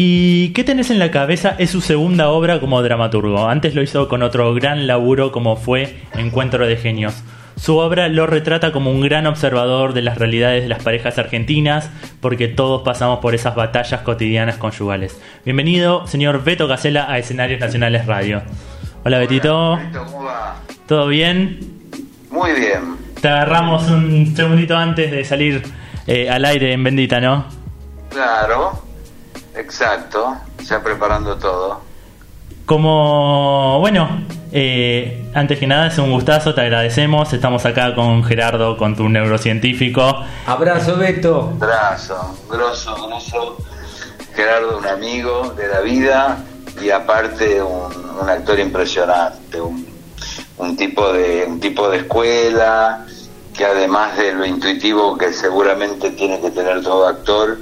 [0.05, 1.55] ¿Y qué tenés en la cabeza?
[1.59, 3.47] Es su segunda obra como dramaturgo.
[3.47, 7.23] Antes lo hizo con otro gran laburo como fue Encuentro de Genios.
[7.55, 11.89] Su obra lo retrata como un gran observador de las realidades de las parejas argentinas,
[12.19, 15.21] porque todos pasamos por esas batallas cotidianas conyugales.
[15.45, 18.43] Bienvenido, señor Beto Casela, a Escenarios Nacionales Radio.
[19.05, 19.79] Hola, Betito.
[19.97, 20.57] ¿Cómo va?
[20.89, 21.61] ¿Todo bien?
[22.29, 22.97] Muy bien.
[23.21, 25.63] Te agarramos un segundito antes de salir
[26.09, 27.45] eh, al aire en Bendita, ¿no?
[28.11, 28.83] Claro,
[29.55, 30.37] exacto.
[30.65, 31.81] Ya preparando todo.
[32.67, 37.33] Como, bueno, eh, antes que nada es un gustazo, te agradecemos.
[37.33, 40.25] Estamos acá con Gerardo, con tu neurocientífico.
[40.47, 41.53] Abrazo, Beto.
[41.59, 43.57] Brazo, grosso, grosso.
[44.35, 46.39] Gerardo, un amigo de la vida
[46.81, 49.87] y aparte un, un actor impresionante, un,
[50.59, 53.05] un tipo de un tipo de escuela
[53.55, 57.59] que además de lo intuitivo que seguramente tiene que tener todo actor,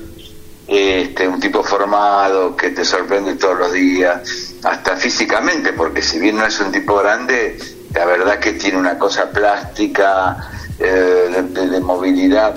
[0.71, 4.21] este, un tipo formado que te sorprende todos los días,
[4.63, 7.59] hasta físicamente, porque si bien no es un tipo grande,
[7.95, 10.37] la verdad que tiene una cosa plástica,
[10.79, 12.55] eh, de, movilidad,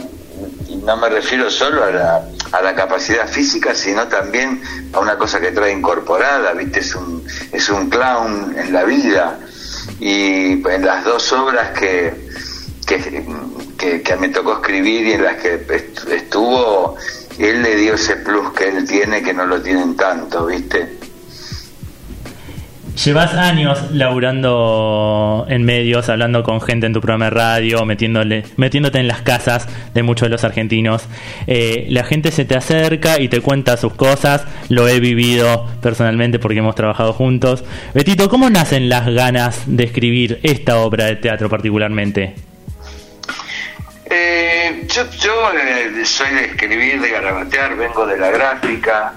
[0.70, 4.62] y no me refiero solo a la, a la capacidad física, sino también
[4.94, 6.82] a una cosa que trae incorporada, ¿viste?
[6.82, 9.40] Es un, es un clown en la vida.
[10.00, 12.14] y pues, en las dos obras que,
[12.86, 16.96] que, que- me tocó escribir y en las que est- estuvo,
[17.40, 21.04] él le dio ese plus que él tiene que no lo tienen tanto, ¿viste?
[23.04, 29.00] Llevas años laburando en medios, hablando con gente en tu programa de radio, metiéndole, metiéndote
[29.00, 31.08] en las casas de muchos de los argentinos.
[31.48, 34.46] Eh, la gente se te acerca y te cuenta sus cosas.
[34.70, 37.64] Lo he vivido personalmente porque hemos trabajado juntos.
[37.96, 42.36] Betito, ¿cómo nacen las ganas de escribir esta obra de teatro particularmente?
[44.16, 49.16] Eh, yo yo eh, soy de escribir, de garabatear, vengo de la gráfica.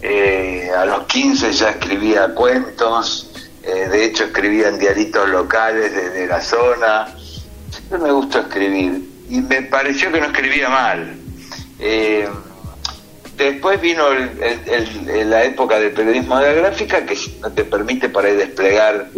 [0.00, 3.28] Eh, a los 15 ya escribía cuentos,
[3.64, 7.08] eh, de hecho escribía en diaritos locales de, la zona.
[7.70, 11.16] Siempre me gustó escribir y me pareció que no escribía mal.
[13.36, 18.36] Después vino la época del periodismo de la gráfica que no te permite para ahí
[18.36, 19.08] desplegar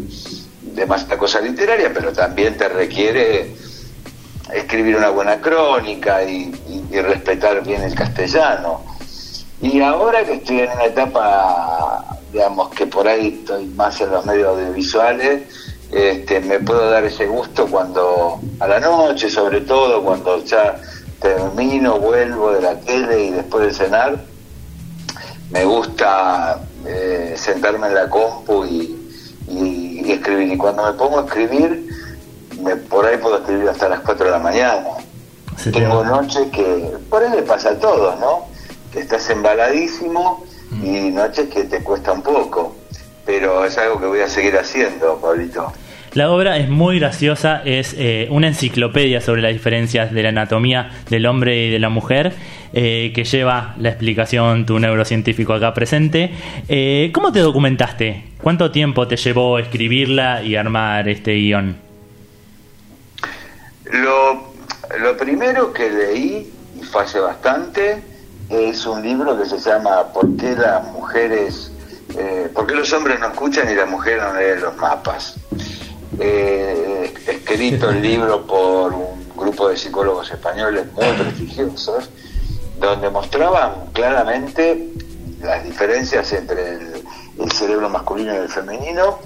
[0.63, 3.72] demasiada cosa literaria, pero también te requiere
[4.55, 6.53] escribir una buena crónica y,
[6.93, 8.83] respetar bien el castellano.
[9.63, 14.27] Y ahora que estoy en una etapa, digamos, que por ahí estoy más en los
[14.27, 15.43] medios audiovisuales,
[15.91, 20.77] este, me puedo dar ese gusto cuando, a la noche sobre todo, cuando ya
[21.21, 24.21] termino, vuelvo de la tele y después de cenar,
[25.51, 28.99] me gusta eh, sentarme en la compu y-
[29.49, 30.53] y escribir.
[30.53, 31.89] Y cuando me pongo a escribir,
[32.63, 34.85] me- por ahí puedo escribir hasta las 4 de la mañana.
[35.73, 38.47] Tengo noches que, por ahí le pasa a todos, ¿no?
[38.93, 40.45] Que estás embaladísimo
[40.83, 42.75] y noches que te cuesta un poco.
[43.25, 45.73] Pero es algo que voy a seguir haciendo, Pablito.
[46.15, 50.91] La obra es muy graciosa, es eh, una enciclopedia sobre las diferencias de la anatomía
[51.09, 52.35] del hombre y de la mujer,
[52.75, 56.33] eh, que lleva la explicación tu neurocientífico acá presente.
[56.69, 58.25] Eh, ¿Cómo te documentaste?
[58.43, 61.77] ¿Cuánto tiempo te llevó escribirla y armar este guion?
[63.93, 64.53] Lo,
[64.99, 68.03] lo primero que leí, y fue hace bastante,
[68.49, 71.71] es un libro que se llama ¿Por qué las mujeres,
[72.17, 75.37] eh, por qué los hombres no escuchan y las mujeres no leen los mapas?
[76.19, 82.09] Eh, escrito el libro por un grupo de psicólogos españoles muy prestigiosos,
[82.81, 84.89] donde mostraban claramente
[85.43, 87.05] las diferencias entre el,
[87.39, 89.19] el cerebro masculino y el femenino,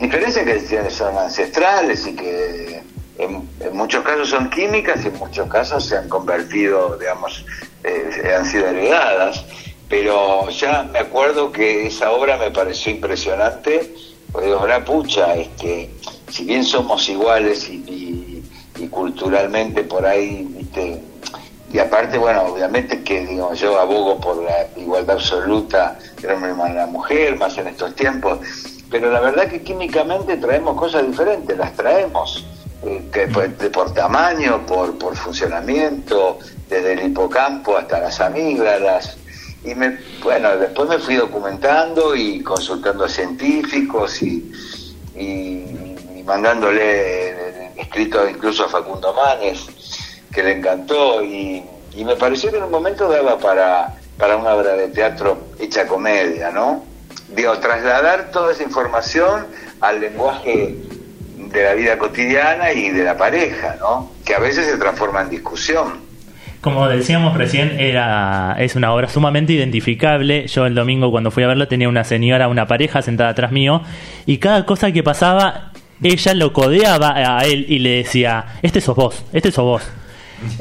[0.00, 2.82] diferencias que son ancestrales y que
[3.18, 7.44] en, muchos casos son químicas y en muchos casos se han convertido, digamos,
[7.84, 9.44] eh, han sido heredadas.
[9.88, 13.94] Pero ya me acuerdo que esa obra me pareció impresionante,
[14.32, 15.90] porque la pucha, este,
[16.28, 18.42] si bien somos iguales y,
[18.78, 21.00] y- culturalmente por ahí, viste,
[21.72, 26.74] y aparte, bueno, obviamente que digo, yo abogo por la igualdad absoluta del hombre y
[26.74, 28.38] la mujer, más en estos tiempos,
[28.90, 32.44] pero la verdad que químicamente traemos cosas diferentes, las traemos,
[33.12, 33.26] que
[33.72, 39.16] por, tamaño, por, por funcionamiento, desde el hipocampo hasta las amígdalas.
[39.64, 44.52] Y me, bueno, después me fui documentando y consultando a científicos y,
[45.16, 49.66] y- mandándole eh, escrito incluso a Facundo Manes,
[50.32, 51.62] que le encantó y,
[51.94, 55.86] y me pareció que en un momento daba para, para una obra de teatro hecha
[55.86, 56.84] comedia, ¿no?
[57.28, 59.46] Digo, trasladar toda esa información
[59.80, 60.76] al lenguaje
[61.56, 64.12] de la vida cotidiana y de la pareja, ¿no?
[64.24, 66.04] Que a veces se transforma en discusión.
[66.60, 70.46] Como decíamos recién, era, es una obra sumamente identificable.
[70.48, 73.82] Yo el domingo cuando fui a verlo tenía una señora, una pareja sentada atrás mío,
[74.26, 75.70] y cada cosa que pasaba,
[76.02, 79.82] ella lo codeaba a él y le decía, este sos vos, este sos vos.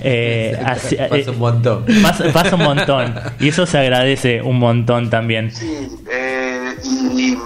[0.02, 1.86] Eh, así- Pasa eh, un montón.
[2.02, 3.14] Pasa, pasa un montón.
[3.42, 5.52] Y eso se agradece un montón también.
[6.10, 7.38] Eh, y, y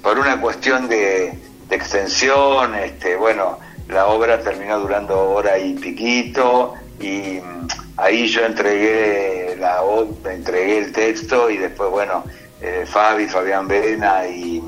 [0.00, 1.32] por una cuestión de,
[1.76, 3.58] extensión, este, bueno,
[3.88, 9.82] la obra terminó durando hora y piquito y mm, ahí yo entregué la
[10.24, 12.24] entregué el texto y después bueno
[12.60, 14.62] eh, Fabi, Fabián Vena y,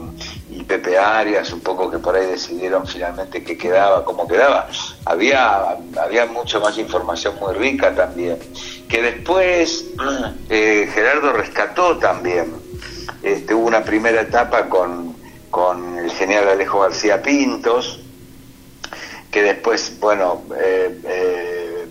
[0.67, 4.67] Pepe Arias un poco que por ahí decidieron finalmente qué quedaba, cómo quedaba.
[5.05, 8.39] Había, había mucho más información muy rica también,
[8.89, 9.85] que después
[10.49, 12.55] eh, Gerardo rescató también.
[13.23, 15.15] Este, hubo una primera etapa con,
[15.55, 18.01] con el genial Alejo García Pintos,
[19.31, 21.87] que después, bueno, eh, eh,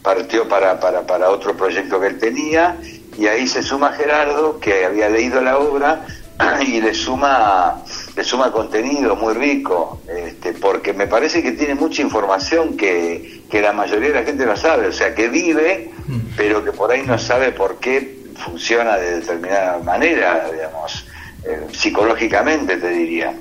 [0.00, 2.78] partió para, para, para otro proyecto que él tenía,
[3.18, 6.06] y ahí se suma Gerardo, que había leído la obra,
[6.68, 7.82] y le suma,
[8.14, 13.60] le suma contenido muy rico, este, porque me parece que tiene mucha información que, que
[13.60, 15.90] la mayoría de la gente no sabe, o sea, que vive,
[16.36, 21.06] pero que por ahí no sabe por qué funciona de determinada manera, digamos,
[21.46, 23.34] eh, psicológicamente te diría.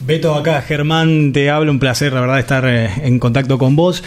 [0.00, 4.02] Beto, acá Germán te habla, un placer, la verdad, estar eh, en contacto con vos.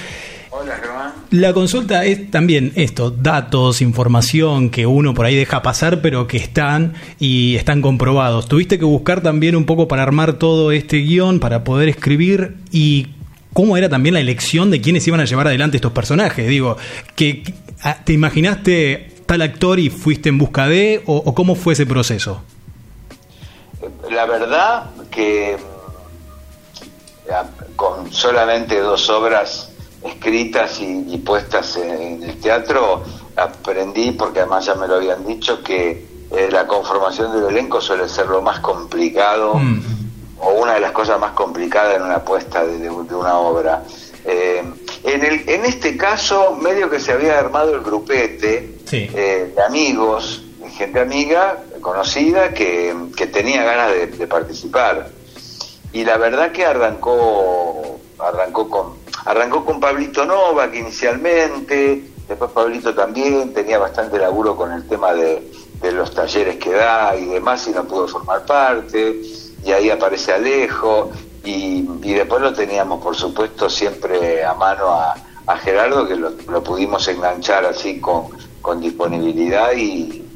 [0.51, 1.11] Hola, Germán.
[1.31, 6.37] La consulta es también esto, datos, información que uno por ahí deja pasar, pero que
[6.37, 8.47] están y están comprobados.
[8.47, 13.07] Tuviste que buscar también un poco para armar todo este guion, para poder escribir y
[13.53, 16.47] cómo era también la elección de quiénes iban a llevar adelante estos personajes.
[16.47, 16.77] Digo,
[17.15, 21.55] que que- ah, ¿te imaginaste tal actor y fuiste en busca de o, o cómo
[21.55, 22.41] fue ese proceso?
[24.17, 29.69] La verdad que mm, ya, con solamente dos obras
[30.03, 33.03] escritas y, y puestas en, en el teatro,
[33.35, 38.09] aprendí, porque además ya me lo habían dicho, que eh, la conformación del elenco suele
[38.09, 39.51] ser lo más complicado
[40.39, 43.83] o una de las cosas más complicadas en una puesta de, de- de una obra.
[44.25, 44.63] Eh,
[45.03, 48.77] en, el, en este caso, medio que se había armado el grupete
[49.13, 55.09] eh, de amigos, de gente amiga, conocida, que, que tenía ganas de, participar.
[55.93, 58.93] Y la verdad que arrancó, arrancó con,
[59.25, 65.51] arrancó con Pablito Novak inicialmente, después Pablito también tenía bastante laburo con el tema de,
[65.81, 69.21] de los talleres que da y demás y no pudo formar parte,
[69.63, 71.11] y ahí aparece Alejo,
[71.43, 75.15] y, después lo teníamos por supuesto siempre a mano a,
[75.45, 78.27] a Gerardo, que lo, lo pudimos enganchar así con,
[78.61, 80.26] con disponibilidad y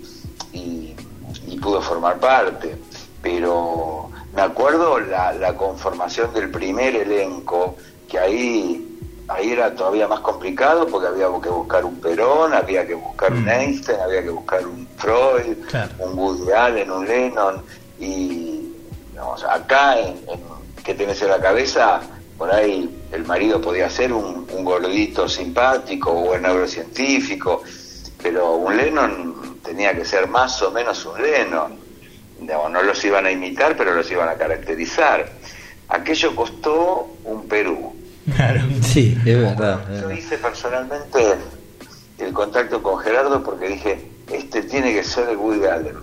[1.61, 2.75] pudo formar parte.
[3.21, 7.75] Pero me acuerdo la, la conformación del primer elenco,
[8.09, 12.95] que ahí, ahí era todavía más complicado porque había que buscar un Perón, había que
[12.95, 15.57] buscar un Einstein, había que buscar un Freud,
[15.99, 17.61] un Woody Allen, un Lennon,
[17.99, 18.73] y
[19.11, 20.39] digamos, acá en, en
[20.83, 22.01] que tenés en la cabeza,
[22.37, 27.61] por ahí el marido podía ser un, un gordito simpático o un neurocientífico,
[28.21, 31.77] pero un Lennon tenía que ser más o menos un Lennon.
[32.41, 35.31] Digamos, no los iban a imitar, pero los iban a caracterizar.
[35.87, 37.93] Aquello costó un Perú.
[38.81, 39.79] Sí, es verdad.
[39.87, 40.09] Yo verdad.
[40.11, 41.35] hice personalmente
[42.19, 45.95] el contacto con Gerardo porque dije, este tiene que ser el Woody Allen.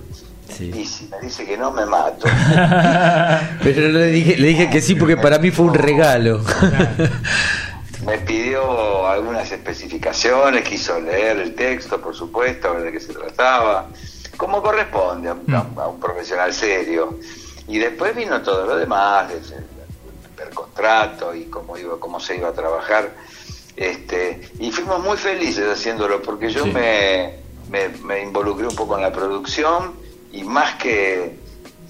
[0.58, 2.26] Y si me dice que no, me mato.
[3.62, 6.42] Pero le dije, le dije que sí porque para mí fue un regalo.
[8.04, 13.12] Me pidió algunas especificaciones, quiso leer el texto, por supuesto, a ver de qué se
[13.12, 13.88] trataba,
[14.36, 17.18] como corresponde a, un- a un profesional serio.
[17.66, 22.36] Y después vino todo lo demás, el, el- el contrato y cómo, iba, cómo se
[22.36, 23.10] iba a trabajar.
[23.76, 26.70] Este, y fuimos muy felices haciéndolo, porque yo Sí.
[26.72, 27.34] me,
[27.70, 29.94] me, me involucré un poco en la producción
[30.32, 31.36] y más que,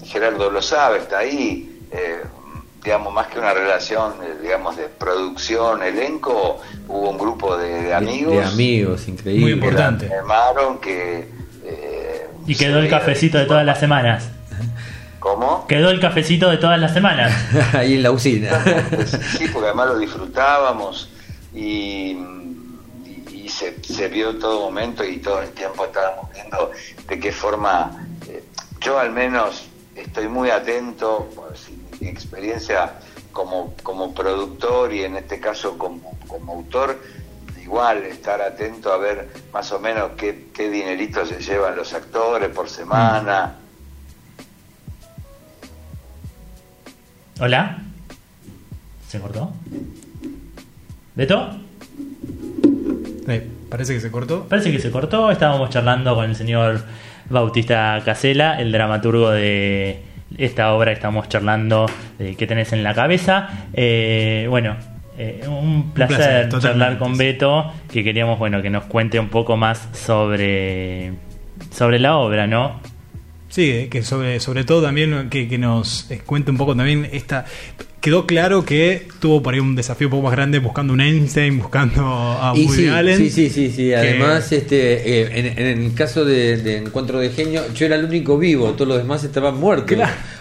[0.05, 2.21] Gerardo lo sabe, está ahí, eh,
[2.83, 7.93] digamos, más que una relación, eh, digamos, de producción, elenco, hubo un grupo de, de
[7.93, 8.33] amigos.
[8.33, 9.59] De amigos, increíble.
[9.59, 11.27] que la animaron, que...
[11.65, 14.29] eh, Y quedó el cafecito de todas las semanas.
[15.19, 15.67] ¿Cómo?
[15.67, 17.33] Quedó el cafecito de todas las semanas.
[17.73, 18.51] Ahí en la usina.
[19.37, 21.09] Sí, porque además lo disfrutábamos
[21.53, 26.71] y, y- y se, se vio en todo momento y todo el tiempo estábamos viendo
[27.07, 27.91] de qué forma,
[28.29, 28.43] eh,
[28.79, 29.65] yo al menos
[29.95, 32.93] estoy muy atento, pues, mi experiencia
[33.31, 36.99] como, como productor y en este caso como, como autor,
[37.61, 42.49] igual estar atento a ver más o menos qué, qué dinerito se llevan los actores
[42.49, 43.55] por semana.
[47.39, 47.79] Hola.
[49.07, 49.53] ¿Se cortó?
[51.15, 51.49] ¿Beto?
[53.27, 54.43] Eh, parece que se cortó.
[54.47, 55.31] Parece que se cortó.
[55.31, 56.83] Estábamos charlando con el señor
[57.29, 60.03] Bautista Casela, el dramaturgo de
[60.39, 60.91] esta obra.
[60.91, 61.85] Estamos charlando
[62.17, 63.67] de qué tenés en la cabeza.
[63.73, 64.75] Eh, bueno,
[65.17, 69.27] eh, un placer, placer, totalmente, charlar con Beto, que queríamos bueno que nos cuente un
[69.27, 71.11] poco más sobre,
[71.71, 72.79] sobre la obra, ¿no?
[73.49, 77.09] Sí, eh, que sobre, sobre todo también que, que nos eh, cuente un poco también
[77.11, 77.45] esta...
[78.01, 81.57] Quedó claro que tuvo por ahí un desafío un poco más grande buscando un Einstein,
[81.59, 83.17] buscando a Y Woody sí, Allen.
[83.17, 83.93] sí, sí, sí, sí.
[83.93, 88.05] Además, este, eh, en, en el caso de, de Encuentro de Genio, yo era el
[88.05, 89.97] único vivo, todos los demás estaban muertos.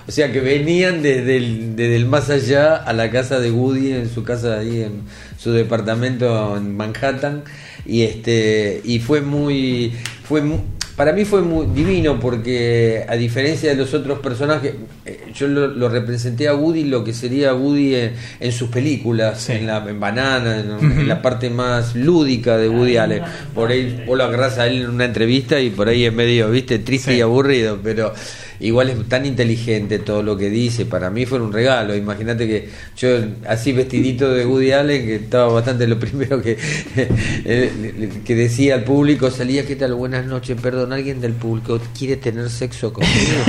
[0.07, 3.93] O sea que venían desde el, desde el más allá a la casa de Woody,
[3.93, 5.03] en su casa ahí en
[5.37, 7.43] su departamento en Manhattan.
[7.85, 9.93] Y este y fue muy.
[10.23, 10.61] fue mu-
[10.99, 14.75] Para mí fue muy divino porque, a diferencia de los otros personajes,
[15.07, 19.49] eh, yo lo, lo representé a Woody lo que sería Woody en, en sus películas,
[19.49, 23.23] en, la, en Banana, en, en la parte más lúdica de Woody Allen.
[23.55, 26.51] Por ahí vos lo agarrás a él en una entrevista y por ahí es medio,
[26.51, 28.13] viste, triste y aburrido, pero
[28.61, 31.95] igual es tan inteligente todo lo que dice, para mí fue un regalo.
[31.97, 33.09] Imagínate que yo
[33.47, 36.57] así vestidito de Woody Allen, que estaba bastante lo primero que,
[36.97, 39.95] eh, que decía al público, salía, ¿qué tal?
[39.95, 43.13] Buenas noches, perdón, alguien del público quiere tener sexo conmigo.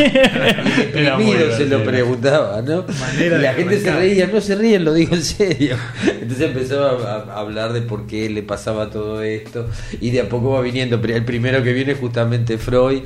[0.89, 2.85] Y deprimido se lo preguntaba, ¿no?
[2.99, 5.77] Manera Y la gente se reía, no se ríen, lo digo en serio.
[6.05, 9.69] Entonces empezó a, a hablar de por qué le pasaba todo esto
[10.01, 10.99] y de a poco va viniendo.
[11.01, 13.01] El primero que viene es justamente Freud.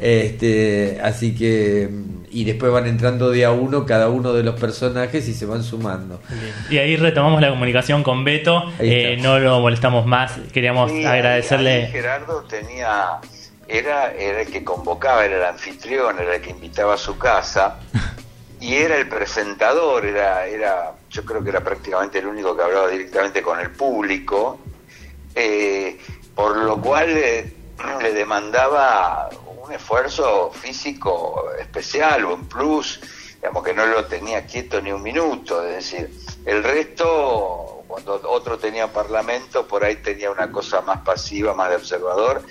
[0.00, 1.88] Este, así que
[2.30, 5.62] y después van entrando de a uno cada uno de los personajes y se van
[5.62, 6.20] sumando.
[6.68, 8.64] Y ahí retomamos la comunicación con Beto.
[8.80, 10.32] Eh, no lo molestamos más.
[10.52, 11.84] Queríamos Sí, ahí- agradecerle.
[11.86, 13.18] ahí Gerardo tenía,
[13.68, 17.78] era, era el que convocaba, era el anfitrión, era el que invitaba a su casa
[18.60, 22.88] y era el presentador, era, era, yo creo que era prácticamente el único que hablaba
[22.88, 24.58] directamente con el público,
[25.36, 25.98] eh,
[26.34, 27.53] por lo cual eh,
[28.00, 29.30] le demandaba
[29.64, 33.00] un esfuerzo físico especial, un plus,
[33.36, 36.10] digamos que no lo tenía quieto ni un minuto, es decir,
[36.44, 41.76] el resto, cuando otro tenía parlamento, por ahí tenía una cosa más pasiva, más de
[41.76, 42.42] observador,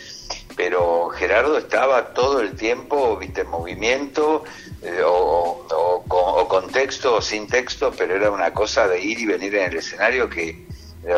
[0.56, 4.44] pero Gerardo estaba todo el tiempo, viste, en movimiento,
[4.82, 6.04] eh, o, o
[6.48, 9.72] con, o texto o sin texto, pero era una cosa de ir y venir en
[9.72, 10.66] el escenario que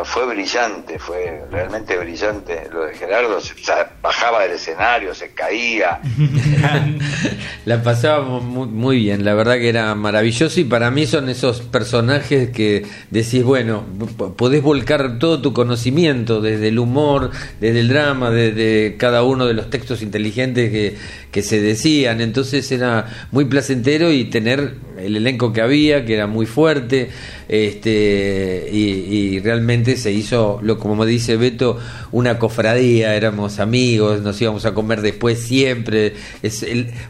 [0.04, 2.68] fue brillante, fue realmente brillante.
[2.72, 3.54] Lo de Gerardo, se,
[4.02, 6.00] bajaba del escenario, se caía,
[7.64, 10.60] La pasábamos muy, bien, la verdad que era maravilloso.
[10.60, 13.84] Y para mí son esos personajes que decís, bueno,
[14.36, 17.30] podés volcar todo tu conocimiento, desde el humor,
[17.60, 20.96] desde el drama, desde cada uno de los textos inteligentes que,
[21.30, 26.26] que se decían, entonces era muy placentero y tener el elenco que había, que era
[26.26, 27.10] muy fuerte,
[27.48, 31.78] este y, realmente se hizo, lo como dice Beto,
[32.10, 36.14] una cofradía, éramos amigos, nos íbamos a comer después siempre.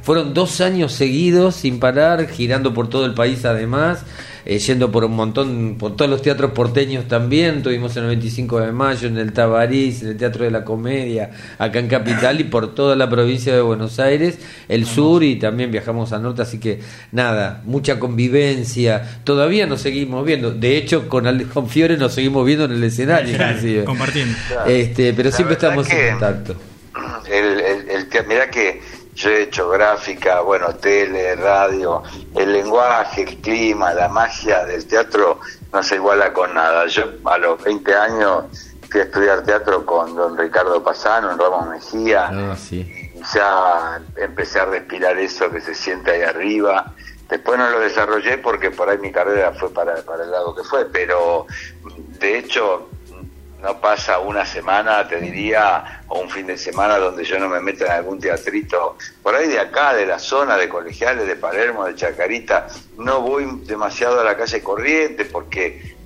[0.02, 4.04] Fueron dos años seguidos sin parar, girando por todo el país además,
[4.46, 8.60] eh, yendo por un montón, por todos los teatros porteños también, tuvimos en el 25
[8.60, 12.44] de mayo, en el Tabarís, en el Teatro de la Comedia, acá en Capital y
[12.44, 14.38] por toda la provincia de Buenos Aires,
[14.68, 16.80] el sur y también viajamos al norte, así que
[17.12, 22.46] nada, mucha convivencia, todavía nos seguimos viendo, de hecho con, Ale- con Fiore nos seguimos
[22.46, 23.84] viendo en el escenario, inclusive.
[23.84, 24.34] Compartiendo.
[24.66, 26.56] Este, pero La siempre estamos que- en contacto.
[27.30, 28.80] el, el, el mirá que
[29.16, 32.02] yo he hecho gráfica, bueno, tele, radio,
[32.34, 35.40] el lenguaje, el clima, la magia del teatro
[35.72, 36.86] no se iguala con nada.
[36.86, 38.44] Yo a los 20 años
[38.90, 43.10] fui a estudiar teatro con don Ricardo Pasano en Ramos Mejía Ah, sí.
[43.34, 46.92] ya empecé a respirar eso que se siente ahí arriba.
[47.30, 50.62] Después no lo desarrollé porque por ahí mi carrera fue para, para el lado que
[50.62, 51.46] fue, pero
[52.20, 52.88] de hecho
[53.62, 57.60] no pasa una semana, te diría, o un fin de semana donde yo no me
[57.60, 61.84] meta en algún teatrito, por ahí de acá, de la zona, de Colegiales, de Palermo,
[61.84, 62.66] de Chacarita,
[62.98, 65.96] no voy demasiado a la calle Corriente porque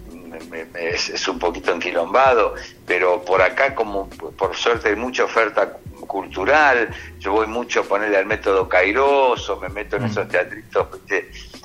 [0.74, 2.54] es, es un poquito enquilombado,
[2.86, 5.76] pero por acá como por suerte hay mucha oferta
[6.06, 6.88] cultural,
[7.18, 10.86] yo voy mucho a ponerle al método Cairoso, me meto en esos teatritos,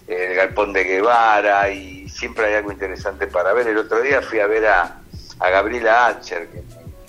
[0.07, 3.67] el Galpón de Guevara y siempre hay algo interesante para ver.
[3.67, 5.01] El otro día fui a ver a,
[5.39, 6.61] a Gabriela Acher, que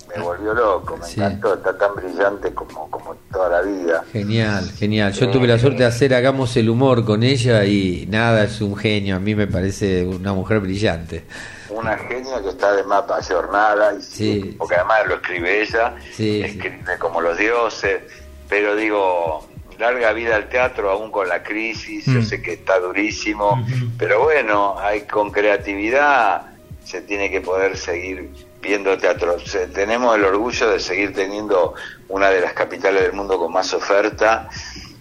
[0.09, 1.20] me, me volvió loco, me Sí.
[1.20, 4.05] encantó, está tan brillante como, como toda la vida.
[4.12, 5.12] Genial, genial.
[5.12, 8.77] Yo tuve la suerte de hacer Hagamos el humor con ella y nada, es un
[8.77, 9.16] genio.
[9.16, 11.24] A mí me parece una mujer brillante.
[11.68, 14.55] Una genia que está además ayornada, y Sí.
[14.57, 18.01] porque además lo escribe ella, escribe como los dioses,
[18.49, 19.47] pero digo,
[19.79, 22.24] larga vida al teatro aún con la crisis, yo Mm.
[22.24, 23.62] sé que está durísimo,
[23.99, 26.43] pero bueno, hay con creatividad
[26.87, 28.30] se tiene que poder seguir
[28.62, 29.39] viendo teatro.
[29.41, 31.74] Se- tenemos el orgullo de seguir teniendo
[32.09, 34.49] una de las capitales del mundo con más oferta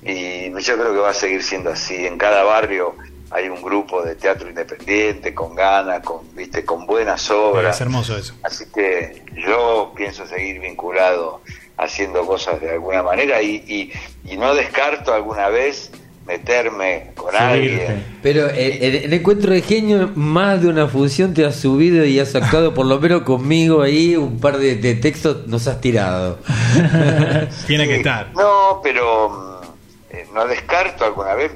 [0.02, 2.06] y yo creo que va a seguir siendo así.
[2.06, 2.96] En cada barrio
[3.32, 7.76] hay un grupo de teatro independiente con ganas, con viste, con buenas obras.
[7.76, 8.36] Es hermoso eso.
[8.44, 11.42] Así que yo pienso seguir vinculado
[11.78, 15.92] haciendo cosas de alguna manera y, y, y no descarto alguna vez
[16.26, 18.04] meterme con alguien.
[18.24, 22.20] Pero eh, en el encuentro de genio, más de una función te has subido y
[22.20, 26.40] has actuado, por lo menos conmigo ahí, un par de, de textos nos has tirado.
[27.68, 28.32] Tiene que estar.
[28.34, 31.52] No, pero mm, eh, no descarto alguna vez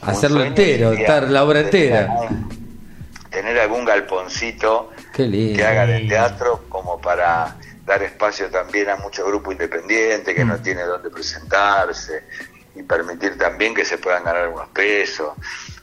[0.00, 2.12] Hacerlo entero, estar la obra tener entera.
[2.12, 2.58] algún-
[3.30, 5.58] tener algún galponcito Qué lindo.
[5.58, 10.48] que haga de teatro como para dar espacio también a muchos grupos independientes que Mm.
[10.48, 12.22] no tienen dónde presentarse
[12.78, 15.30] y permitir también que se puedan ganar algunos pesos.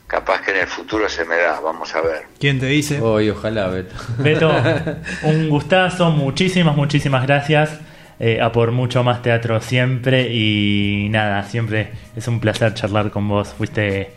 [0.06, 2.26] Capaz que en el futuro se me da, vamos a ver.
[2.38, 3.00] ¿Quién te dice?
[3.00, 3.94] Hoy, ojalá, Beto.
[4.18, 4.52] Beto,
[5.24, 7.80] un gustazo, muchísimas, muchísimas gracias.
[8.18, 13.28] eh, a por mucho más teatro siempre y nada, siempre es un placer charlar con
[13.28, 13.48] vos.
[13.58, 14.12] Fuiste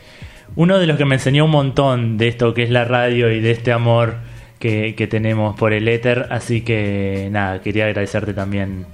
[0.56, 3.40] uno de los que me enseñó un montón de esto que es la radio y
[3.42, 4.16] de este amor
[4.60, 8.86] que, que tenemos por el éter, así que nada, quería agradecerte también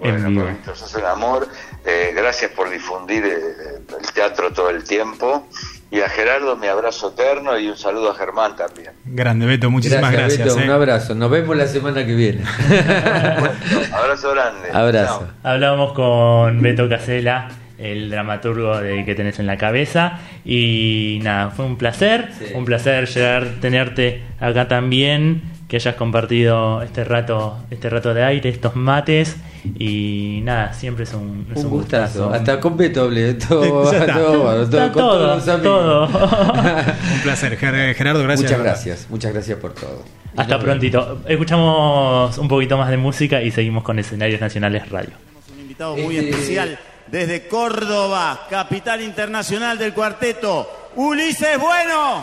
[0.00, 0.46] en Bueno, vivo.
[0.46, 1.48] Víctor, sos un amor.
[1.86, 5.46] Eh, gracias por difundir eh, el teatro todo el tiempo.
[5.90, 8.90] Y a Gerardo, mi abrazo eterno y un saludo a Germán también.
[9.04, 10.56] Grande, Beto, muchísimas Gracias, gracias.
[10.56, 10.68] Beto, eh.
[10.68, 11.14] un abrazo.
[11.14, 12.42] Nos vemos la semana que viene.
[13.92, 14.70] Abrazo grande.
[14.72, 15.28] Abrazo.
[15.44, 20.18] Hablábamos con Beto Casela, el dramaturgo de que tenés en la cabeza.
[20.44, 22.28] Y nada, fue un placer.
[22.54, 25.42] Un placer llegar, tenerte acá también.
[25.68, 29.36] Que hayas compartido este rato, este rato de aire, estos mates.
[29.78, 32.24] Y nada, siempre es un, es Un un gustazo.
[32.26, 32.34] gustazo.
[32.34, 33.34] Hasta con Beto hablé.
[33.34, 33.60] Todo,
[33.90, 36.10] todo, todo, Está con todo, todos los amigos.
[36.12, 36.28] todo.
[37.14, 38.50] Un placer, Ger- Gerardo, gracias.
[38.50, 40.02] Muchas gracias, muchas gracias por todo.
[40.36, 41.20] Hasta prontito.
[41.26, 45.12] Escuchamos un poquito más de música y seguimos con Escenarios Nacionales Radio.
[45.54, 52.22] Un invitado muy especial desde Córdoba, capital internacional del cuarteto, Ulises Bueno.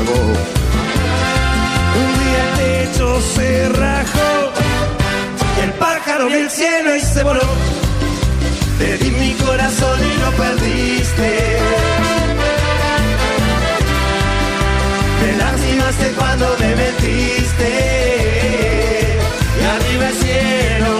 [0.00, 0.04] Un
[2.20, 4.52] día el techo se rajó,
[5.64, 7.40] el pájaro vio el cielo y se voló.
[8.78, 11.58] Te di mi corazón y lo perdiste.
[15.20, 17.70] Te lastimaste cuando me metiste.
[19.60, 20.97] Y arriba el cielo.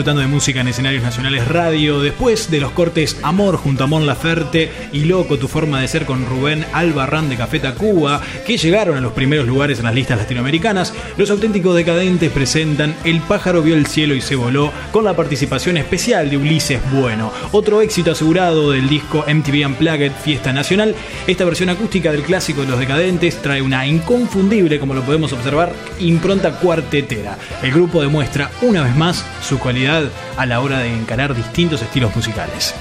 [0.00, 2.00] Disfrutando de música en escenarios nacionales radio.
[2.00, 6.06] Después de los cortes Amor junto a Mon Laferte y Loco, tu forma de ser
[6.06, 10.16] con Rubén Albarrán de Café Tacuba, que llegaron a los primeros lugares en las listas
[10.16, 15.14] latinoamericanas, los auténticos decadentes presentan El pájaro vio el cielo y se voló con la
[15.14, 17.30] participación especial de Ulises Bueno.
[17.52, 20.94] Otro éxito asegurado del disco MTV Unplugged Fiesta Nacional.
[21.26, 25.74] Esta versión acústica del clásico de los decadentes trae una inconfundible, como lo podemos observar,
[25.98, 27.36] impronta cuartetera.
[27.62, 29.58] El grupo demuestra una vez más su
[30.36, 32.74] a la hora de encarar distintos estilos musicales.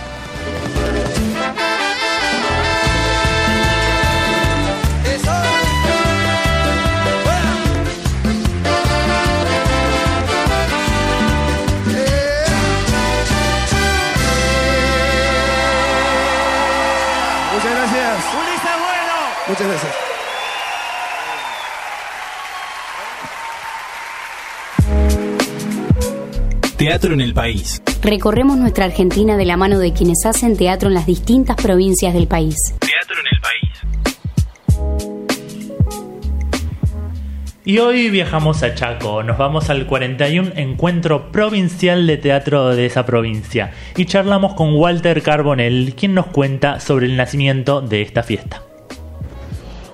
[17.53, 18.23] Muchas gracias.
[18.35, 19.15] Ulises Bueno.
[19.47, 19.88] Muchas gracias.
[26.79, 27.83] Teatro en el país.
[28.01, 32.25] Recorremos nuestra Argentina de la mano de quienes hacen teatro en las distintas provincias del
[32.25, 32.55] país.
[32.79, 33.69] Teatro en el país.
[37.65, 43.05] Y hoy viajamos a Chaco, nos vamos al 41 Encuentro Provincial de Teatro de esa
[43.05, 48.68] provincia y charlamos con Walter Carbonell, quien nos cuenta sobre el nacimiento de esta fiesta.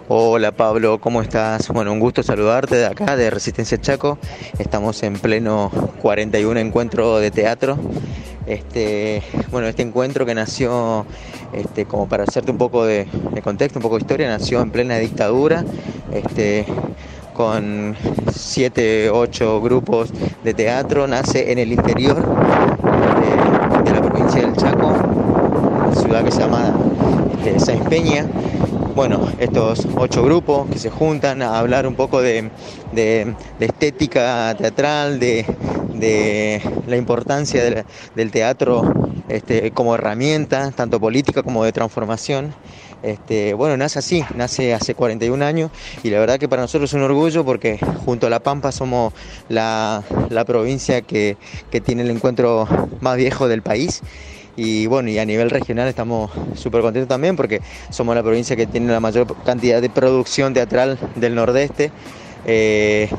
[0.08, 1.70] Hola Pablo, ¿cómo estás?
[1.70, 4.20] Bueno, un gusto saludarte de acá, de Resistencia Chaco.
[4.60, 5.72] Estamos en pleno
[6.04, 7.76] 41 encuentro de teatro.
[8.46, 11.08] Este, bueno, este encuentro que nació,
[11.54, 13.08] este, como para hacerte un poco de,
[13.44, 15.66] contexto, un poco de historia, nació en plena dictadura.
[16.14, 16.68] Este,
[17.34, 17.96] con
[18.32, 20.12] siete, ocho grupos
[20.44, 22.18] de teatro, nace en el interior
[23.84, 26.76] de, la provincia del Chaco, una ciudad que se llama
[27.44, 28.28] este, Peña.
[28.96, 32.50] Bueno, estos ocho grupos que se juntan a hablar un poco de,
[32.94, 35.46] de- estética teatral, de,
[35.94, 37.62] de la importancia
[38.16, 38.94] del teatro
[39.28, 42.56] este, como herramienta, tanto política como de transformación.
[43.04, 45.72] Este, bueno, nace así, nace hace 41 años
[46.02, 49.14] y la verdad que para nosotros es un orgullo porque junto a La Pampa somos
[49.50, 51.38] la, la provincia que,
[51.70, 52.68] que tiene el encuentro
[53.02, 54.02] más viejo del país.
[54.58, 58.66] Y bueno, y a nivel regional estamos súper contentos también porque somos la provincia que
[58.68, 61.92] tiene la mayor cantidad de producción teatral del Nordeste.
[62.46, 63.10] Eh,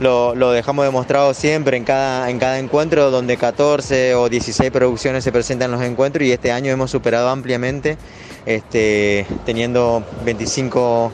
[0.00, 5.22] lo, lo dejamos demostrado siempre en cada, en cada encuentro donde 14 o 16 producciones
[5.22, 7.98] se presentan en los encuentros y este año hemos superado ampliamente
[8.46, 11.12] este, teniendo 25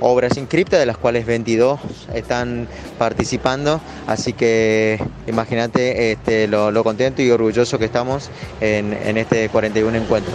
[0.00, 1.80] obras inscriptas, de las cuales 22
[2.14, 2.68] están
[2.98, 8.30] participando, así que imagínate este, lo, lo contento y orgulloso que estamos
[8.60, 10.32] en, en este 41 encuentro.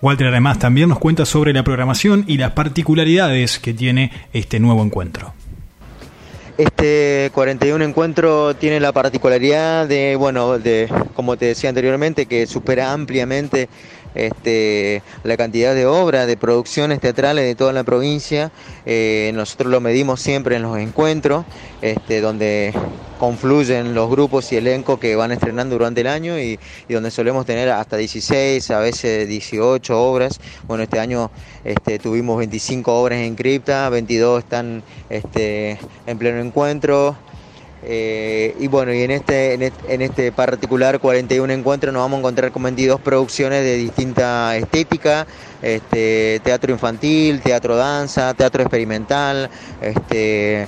[0.00, 4.84] Walter además también nos cuenta sobre la programación y las particularidades que tiene este nuevo
[4.84, 5.34] encuentro.
[6.58, 12.92] Este 41 encuentro tiene la particularidad de, bueno, de, como te decía anteriormente, que supera
[12.92, 13.68] ampliamente
[14.14, 18.50] este, la cantidad de obras, de producciones teatrales de toda la provincia.
[18.86, 21.44] Eh, nosotros lo medimos siempre en los encuentros,
[21.82, 22.72] este, donde
[23.18, 27.44] confluyen los grupos y elenco que van estrenando durante el año y, y donde solemos
[27.44, 30.40] tener hasta 16, a veces 18 obras.
[30.66, 31.30] Bueno, este año
[31.64, 37.16] este, tuvimos 25 obras en cripta, 22 están este, en pleno encuentro.
[37.84, 39.62] Eh, y bueno, y en este, en
[40.02, 45.26] este, en particular 41 encuentro nos vamos a encontrar con 22 producciones de distinta estética,
[45.62, 49.48] este, teatro infantil, teatro danza, teatro experimental,
[49.80, 50.66] este,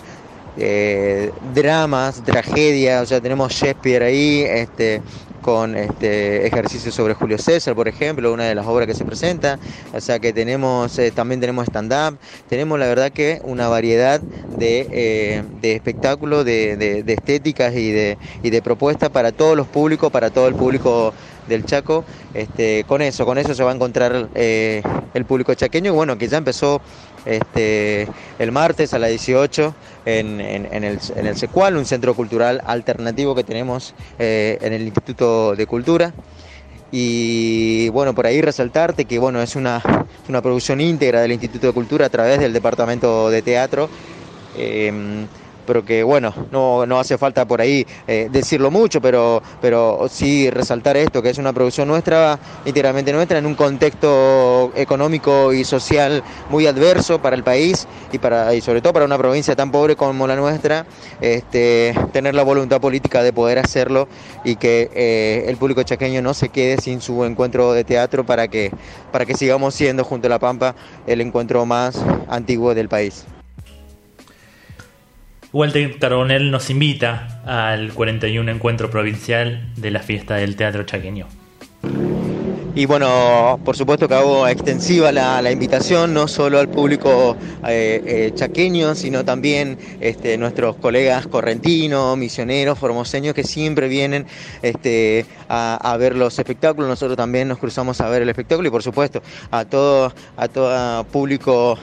[0.57, 5.03] eh, dramas, tragedias, o sea, tenemos Shakespeare ahí, este,
[5.41, 9.59] con este ejercicios sobre Julio César, por ejemplo, una de las obras que se presenta,
[9.93, 14.89] o sea que tenemos, eh, también tenemos stand-up, tenemos la verdad que una variedad de,
[14.91, 20.11] eh, de espectáculos, de, de- estéticas y de, y de propuestas para todos los públicos,
[20.11, 21.15] para todo el público
[21.47, 24.83] del Chaco, este, con eso, con eso se va a encontrar eh,
[25.13, 26.83] el público chaqueño, bueno, que ya empezó
[27.25, 28.09] este,
[28.39, 29.75] el martes a las 18
[30.07, 30.67] en, el,
[31.17, 36.13] en el Secual, un centro cultural alternativo que tenemos eh, en el Instituto de Cultura.
[36.93, 39.81] Y bueno, por ahí resaltarte que bueno, es una,
[40.29, 43.89] una producción íntegra del Instituto de Cultura a través del Departamento de Teatro.
[44.57, 45.27] eh,
[45.67, 50.51] pero que bueno, no, no hace falta por ahí eh, decirlo mucho, pero, pero sí
[50.51, 56.23] resaltar esto, que es una producción nuestra, íntegramente nuestra, en un contexto económico y social
[56.49, 59.97] muy adverso para el país y, para, y sobre todo para una provincia tan pobre
[59.97, 60.87] como la nuestra,
[61.21, 64.09] este, tener la voluntad política de poder hacerlo
[64.45, 68.49] y que eh, el público chaqueño no se quede sin su encuentro de teatro para
[68.49, 68.71] que,
[69.13, 70.75] para que sigamos siendo junto a La Pampa
[71.07, 71.99] el encuentro más
[72.29, 73.25] antiguo del país.
[75.53, 81.40] Walter Carbonell nos invita al 41 Encuentro Provincial de la Fiesta del Teatro Chaqueño.
[82.73, 88.33] Y bueno, por supuesto que hago extensiva la, invitación no solo al público eh, eh,
[88.35, 94.25] chaqueño, sino también este, nuestros colegas correntinos, misioneros, formoseños que siempre vienen
[94.63, 96.89] este, a, a ver los espectáculos.
[96.89, 101.05] Nosotros también nos cruzamos a ver el espectáculo y por supuesto a todo, a todo
[101.05, 101.77] público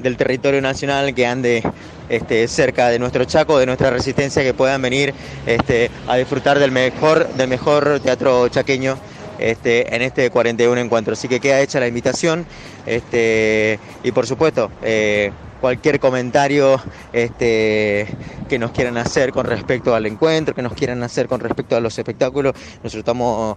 [0.00, 1.62] del territorio nacional que ande
[2.08, 5.14] este, cerca de nuestro Chaco, de nuestra resistencia, que puedan venir
[5.46, 8.98] este, a disfrutar del mejor, del mejor teatro chaqueño
[9.44, 11.12] este, en este 41 encuentro.
[11.12, 12.46] Así que queda hecha la invitación
[12.86, 16.80] este, y por supuesto eh, cualquier comentario
[17.12, 18.06] este,
[18.48, 21.80] que nos quieran hacer con respecto al encuentro, que nos quieran hacer con respecto a
[21.80, 22.54] los espectáculos.
[22.82, 23.56] Nosotros estamos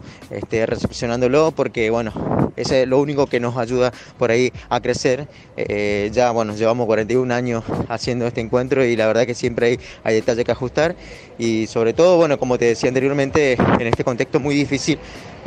[0.51, 5.27] recepcionándolo porque, bueno, ese es lo único que nos ayuda por ahí a crecer.
[5.55, 9.79] Eh, ya, bueno, llevamos 41 años haciendo este encuentro y la verdad que siempre hay,
[10.03, 10.95] hay detalles que ajustar
[11.38, 14.97] y sobre todo, bueno, como te decía anteriormente, en este contexto muy difícil,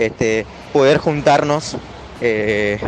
[0.06, 1.76] este, poder juntarnos
[2.20, 2.78] eh,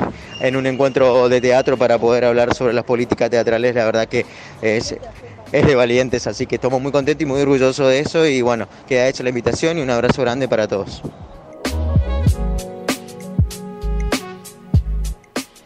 [0.40, 4.26] en un encuentro de teatro para poder hablar sobre las políticas teatrales, la verdad que
[4.60, 4.94] es,
[5.52, 8.66] es de valientes, así que estamos muy contentos y muy orgullosos de eso y bueno,
[8.88, 11.02] queda hecha la invitación y un abrazo grande para todos.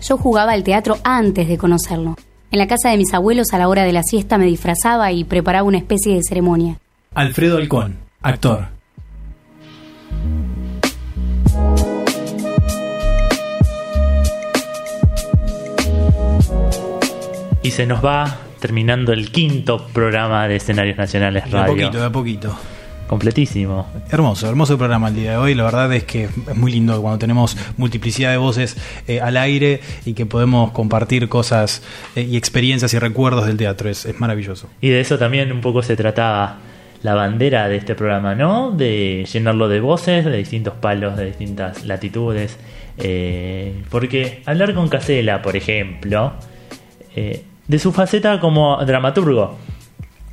[0.00, 2.16] Yo jugaba al teatro antes de conocerlo.
[2.52, 5.24] En la casa de mis abuelos a la hora de la siesta me disfrazaba y
[5.24, 6.78] preparaba una especie de ceremonia.
[7.12, 8.68] Alfredo Alcón, actor.
[17.66, 21.74] Y se nos va terminando el quinto programa de Escenarios Nacionales De a Radio.
[21.74, 22.56] poquito, de a poquito.
[23.08, 23.88] Completísimo.
[24.08, 25.56] Hermoso, hermoso programa el día de hoy.
[25.56, 28.76] La verdad es que es muy lindo cuando tenemos multiplicidad de voces
[29.08, 31.82] eh, al aire y que podemos compartir cosas
[32.14, 33.90] eh, y experiencias y recuerdos del teatro.
[33.90, 34.70] Es, es maravilloso.
[34.80, 36.58] Y de eso también un poco se trataba
[37.02, 38.70] la bandera de este programa, ¿no?
[38.70, 42.58] De llenarlo de voces, de distintos palos, de distintas latitudes.
[42.96, 46.34] Eh, porque hablar con Casela, por ejemplo,
[47.16, 49.56] eh, de su faceta como dramaturgo.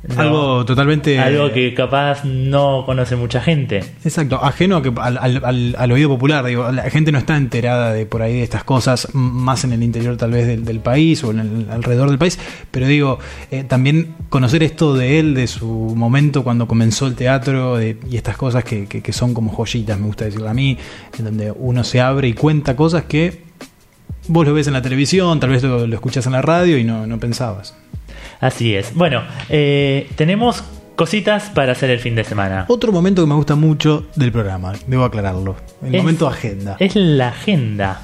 [0.06, 0.20] ¿no?
[0.20, 1.18] Algo totalmente.
[1.18, 3.78] Algo que capaz no conoce mucha gente.
[4.04, 6.44] Exacto, ajeno a que, al, al- al- oído popular.
[6.44, 9.82] Digo, la gente no está enterada de por ahí de estas cosas, más en el
[9.82, 12.38] interior tal vez del, del país o en el alrededor del país.
[12.70, 13.18] Pero digo,
[13.50, 15.66] eh, también conocer esto de él, de su
[15.96, 19.98] momento cuando comenzó el teatro de- y estas cosas que, que- que son como joyitas,
[19.98, 20.76] me gusta decirlo a mí,
[21.18, 23.43] en donde uno se abre y cuenta cosas que
[24.28, 26.84] vos lo ves en la televisión, tal vez lo, lo escuchas en la radio y
[26.84, 27.74] no, no pensabas.
[28.40, 28.94] Así es.
[28.94, 30.64] Bueno, eh, tenemos
[30.96, 32.66] cositas para hacer el fin de semana.
[32.68, 36.76] Otro momento que me gusta mucho del programa, debo aclararlo, el Es- momento agenda.
[36.78, 38.00] Es la agenda.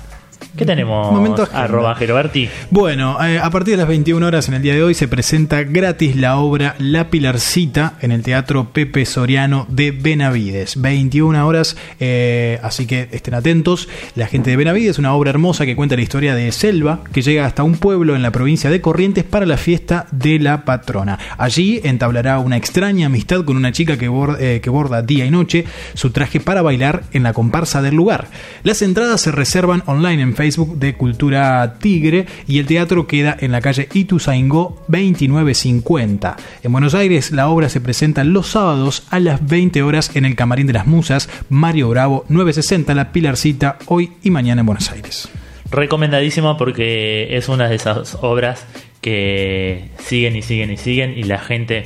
[0.56, 1.12] ¿Qué tenemos?
[1.12, 1.48] Momento.
[1.52, 2.48] Arroba Geroberti.
[2.70, 5.62] Bueno, eh, a partir de las 21 horas en el día de hoy se presenta
[5.62, 10.80] gratis la obra La Pilarcita en el Teatro Pepe Soriano de Benavides.
[10.80, 13.88] 21 horas, eh, así que estén atentos.
[14.16, 17.46] La gente de Benavides, una obra hermosa que cuenta la historia de Selva, que llega
[17.46, 21.18] hasta un pueblo en la provincia de Corrientes para la fiesta de la patrona.
[21.38, 25.30] Allí entablará una extraña amistad con una chica que, bor- eh, que borda día y
[25.30, 28.26] noche su traje para bailar en la comparsa del lugar.
[28.64, 33.52] Las entradas se reservan online en Facebook de Cultura Tigre y el teatro queda en
[33.52, 36.36] la calle Ituzaingó 2950.
[36.62, 40.36] En Buenos Aires la obra se presenta los sábados a las 20 horas en el
[40.36, 45.28] Camarín de las Musas, Mario Bravo 960, La Pilarcita, hoy y mañana en Buenos Aires.
[45.70, 48.64] Recomendadísimo porque es una de esas obras
[49.02, 51.84] que siguen y siguen y siguen y la gente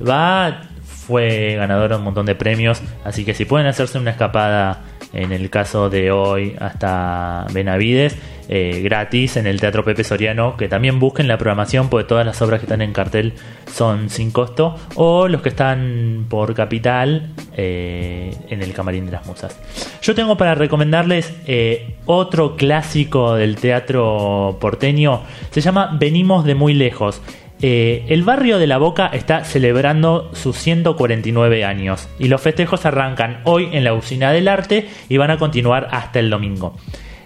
[0.00, 5.32] va, fue ganadora un montón de premios, así que si pueden hacerse una escapada en
[5.32, 8.16] el caso de hoy hasta Benavides,
[8.48, 12.42] eh, gratis en el Teatro Pepe Soriano, que también busquen la programación porque todas las
[12.42, 13.34] obras que están en cartel
[13.72, 19.26] son sin costo, o los que están por capital eh, en el Camarín de las
[19.26, 19.56] Musas.
[20.02, 26.74] Yo tengo para recomendarles eh, otro clásico del teatro porteño, se llama Venimos de muy
[26.74, 27.22] lejos.
[27.62, 33.40] Eh, el barrio de La Boca está celebrando sus 149 años y los festejos arrancan
[33.44, 36.74] hoy en la Usina del Arte y van a continuar hasta el domingo.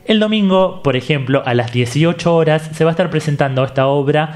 [0.07, 4.35] El domingo, por ejemplo, a las 18 horas se va a estar presentando esta obra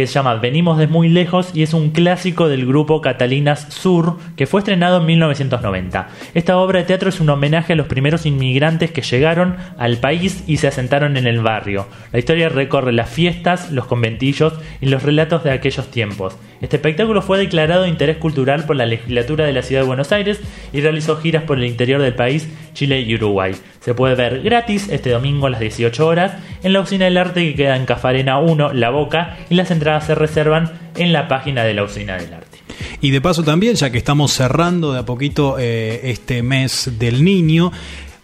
[0.00, 4.16] que se llama Venimos de muy lejos y es un clásico del grupo Catalinas Sur
[4.34, 6.08] que fue estrenado en 1990.
[6.32, 10.42] Esta obra de teatro es un homenaje a los primeros inmigrantes que llegaron al país
[10.46, 11.86] y se asentaron en el barrio.
[12.12, 16.34] La historia recorre las fiestas, los conventillos y los relatos de aquellos tiempos.
[16.60, 20.12] Este espectáculo fue declarado de interés cultural por la legislatura de la ciudad de Buenos
[20.12, 20.40] Aires
[20.72, 23.54] y realizó giras por el interior del país, Chile y Uruguay.
[23.80, 26.32] Se puede ver gratis este domingo a las 18 horas
[26.62, 30.06] en la Usina del Arte que queda en Cafarena 1, La Boca, y las entradas
[30.06, 32.58] se reservan en la página de la Usina del Arte.
[33.00, 37.24] Y de paso también, ya que estamos cerrando de a poquito eh, este mes del
[37.24, 37.72] niño,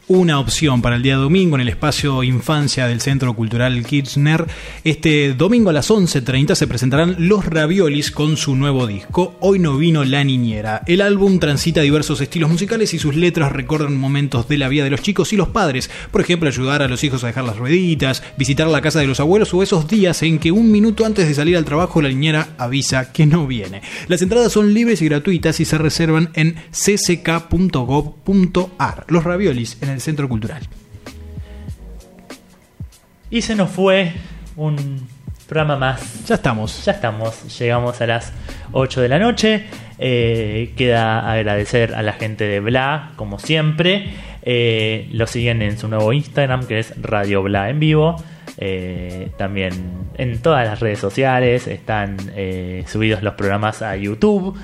[0.09, 4.47] una opción para el día domingo en el espacio Infancia del Centro Cultural Kirchner.
[4.85, 9.77] Este domingo a las 11.30 se presentarán Los Raviolis con su nuevo disco, Hoy no
[9.77, 10.83] vino la niñera.
[10.87, 14.91] El álbum transita diversos estilos musicales y sus letras recordan momentos de la vida de
[14.91, 15.91] los chicos y los padres.
[16.13, 19.19] Por ejemplo, ayudar a los hijos a dejar las rueditas, visitar la casa de los
[19.19, 22.51] abuelos o esos días en que un minuto antes de salir al trabajo la niñera
[22.59, 23.83] avisa que no viene.
[24.07, 27.47] Las entradas son libres y gratuitas y se reservan en cck.gov.ar.
[29.09, 30.63] Los Raviolis en el Centro Cultural.
[33.31, 34.13] Y se nos fue
[34.57, 35.07] un
[35.49, 36.27] programa más.
[36.27, 36.85] Ya estamos.
[36.85, 37.59] Ya estamos.
[37.59, 38.33] Llegamos a las
[38.73, 39.67] 8 de la noche.
[39.99, 44.11] Eh, queda agradecer a la gente de Bla, como siempre.
[44.43, 48.17] Eh, lo siguen en su nuevo Instagram, que es Radio Bla en vivo.
[48.59, 49.73] Eh, también
[50.17, 52.17] en todas las redes sociales están
[52.87, 54.57] subidos los programas a YouTube,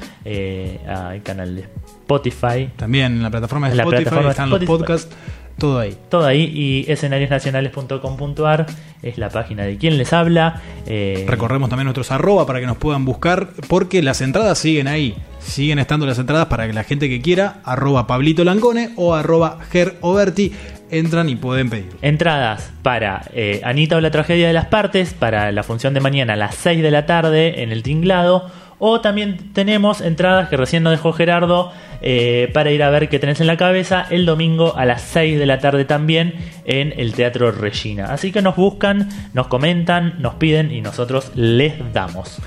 [0.86, 2.68] al canal de Spotify.
[2.76, 4.70] También en la plataforma de En la Spotify plataforma están Spotify.
[4.70, 5.16] los podcasts,
[5.58, 5.96] todo ahí.
[6.08, 8.66] Todo ahí y escenariosnacionales.com.ar
[9.02, 10.60] es la página de quien les habla.
[10.86, 15.14] Eh, Recorremos también nuestros arroba para que nos puedan buscar, porque las entradas siguen ahí.
[15.40, 19.58] Siguen estando las entradas para que la gente que quiera, arroba Pablito Langone o arroba
[19.70, 20.52] Ger Oberti,
[20.90, 21.90] entran y pueden pedir.
[22.02, 26.34] Entradas para eh, Anita o la tragedia de las partes, para la función de mañana
[26.34, 28.50] a las 6 de la tarde en el tinglado.
[28.84, 31.70] O también tenemos entradas que recién nos dejó Gerardo
[32.02, 35.38] eh, para ir a ver qué tenés en la cabeza el domingo a las 6
[35.38, 36.34] de la tarde también
[36.64, 38.06] en el Teatro Regina.
[38.06, 42.40] Así que nos buscan, nos comentan, nos piden y nosotros les damos.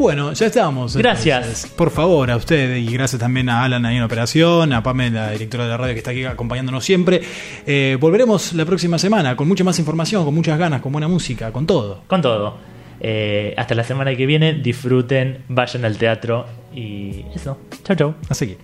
[0.00, 0.96] Bueno, ya estamos.
[0.96, 1.44] Gracias.
[1.44, 1.70] entonces.
[1.72, 5.32] Por favor, a usted y gracias también a Alan ahí en operación, a Pamela, la
[5.32, 7.20] directora de la radio que está aquí acompañándonos siempre.
[7.66, 11.52] Eh, volveremos la próxima semana con mucha más información, con muchas ganas, con buena música,
[11.52, 12.02] con todo.
[12.06, 12.56] Con todo.
[12.98, 17.58] Eh, hasta la semana que viene, disfruten, vayan al teatro y eso.
[17.84, 18.14] Chau, chau.
[18.30, 18.56] A seguir.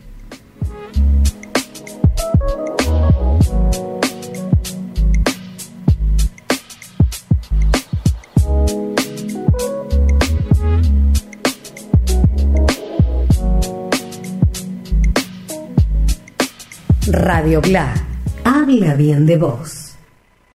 [17.08, 17.94] Radio Bla.
[18.44, 19.85] Habla bien de vos.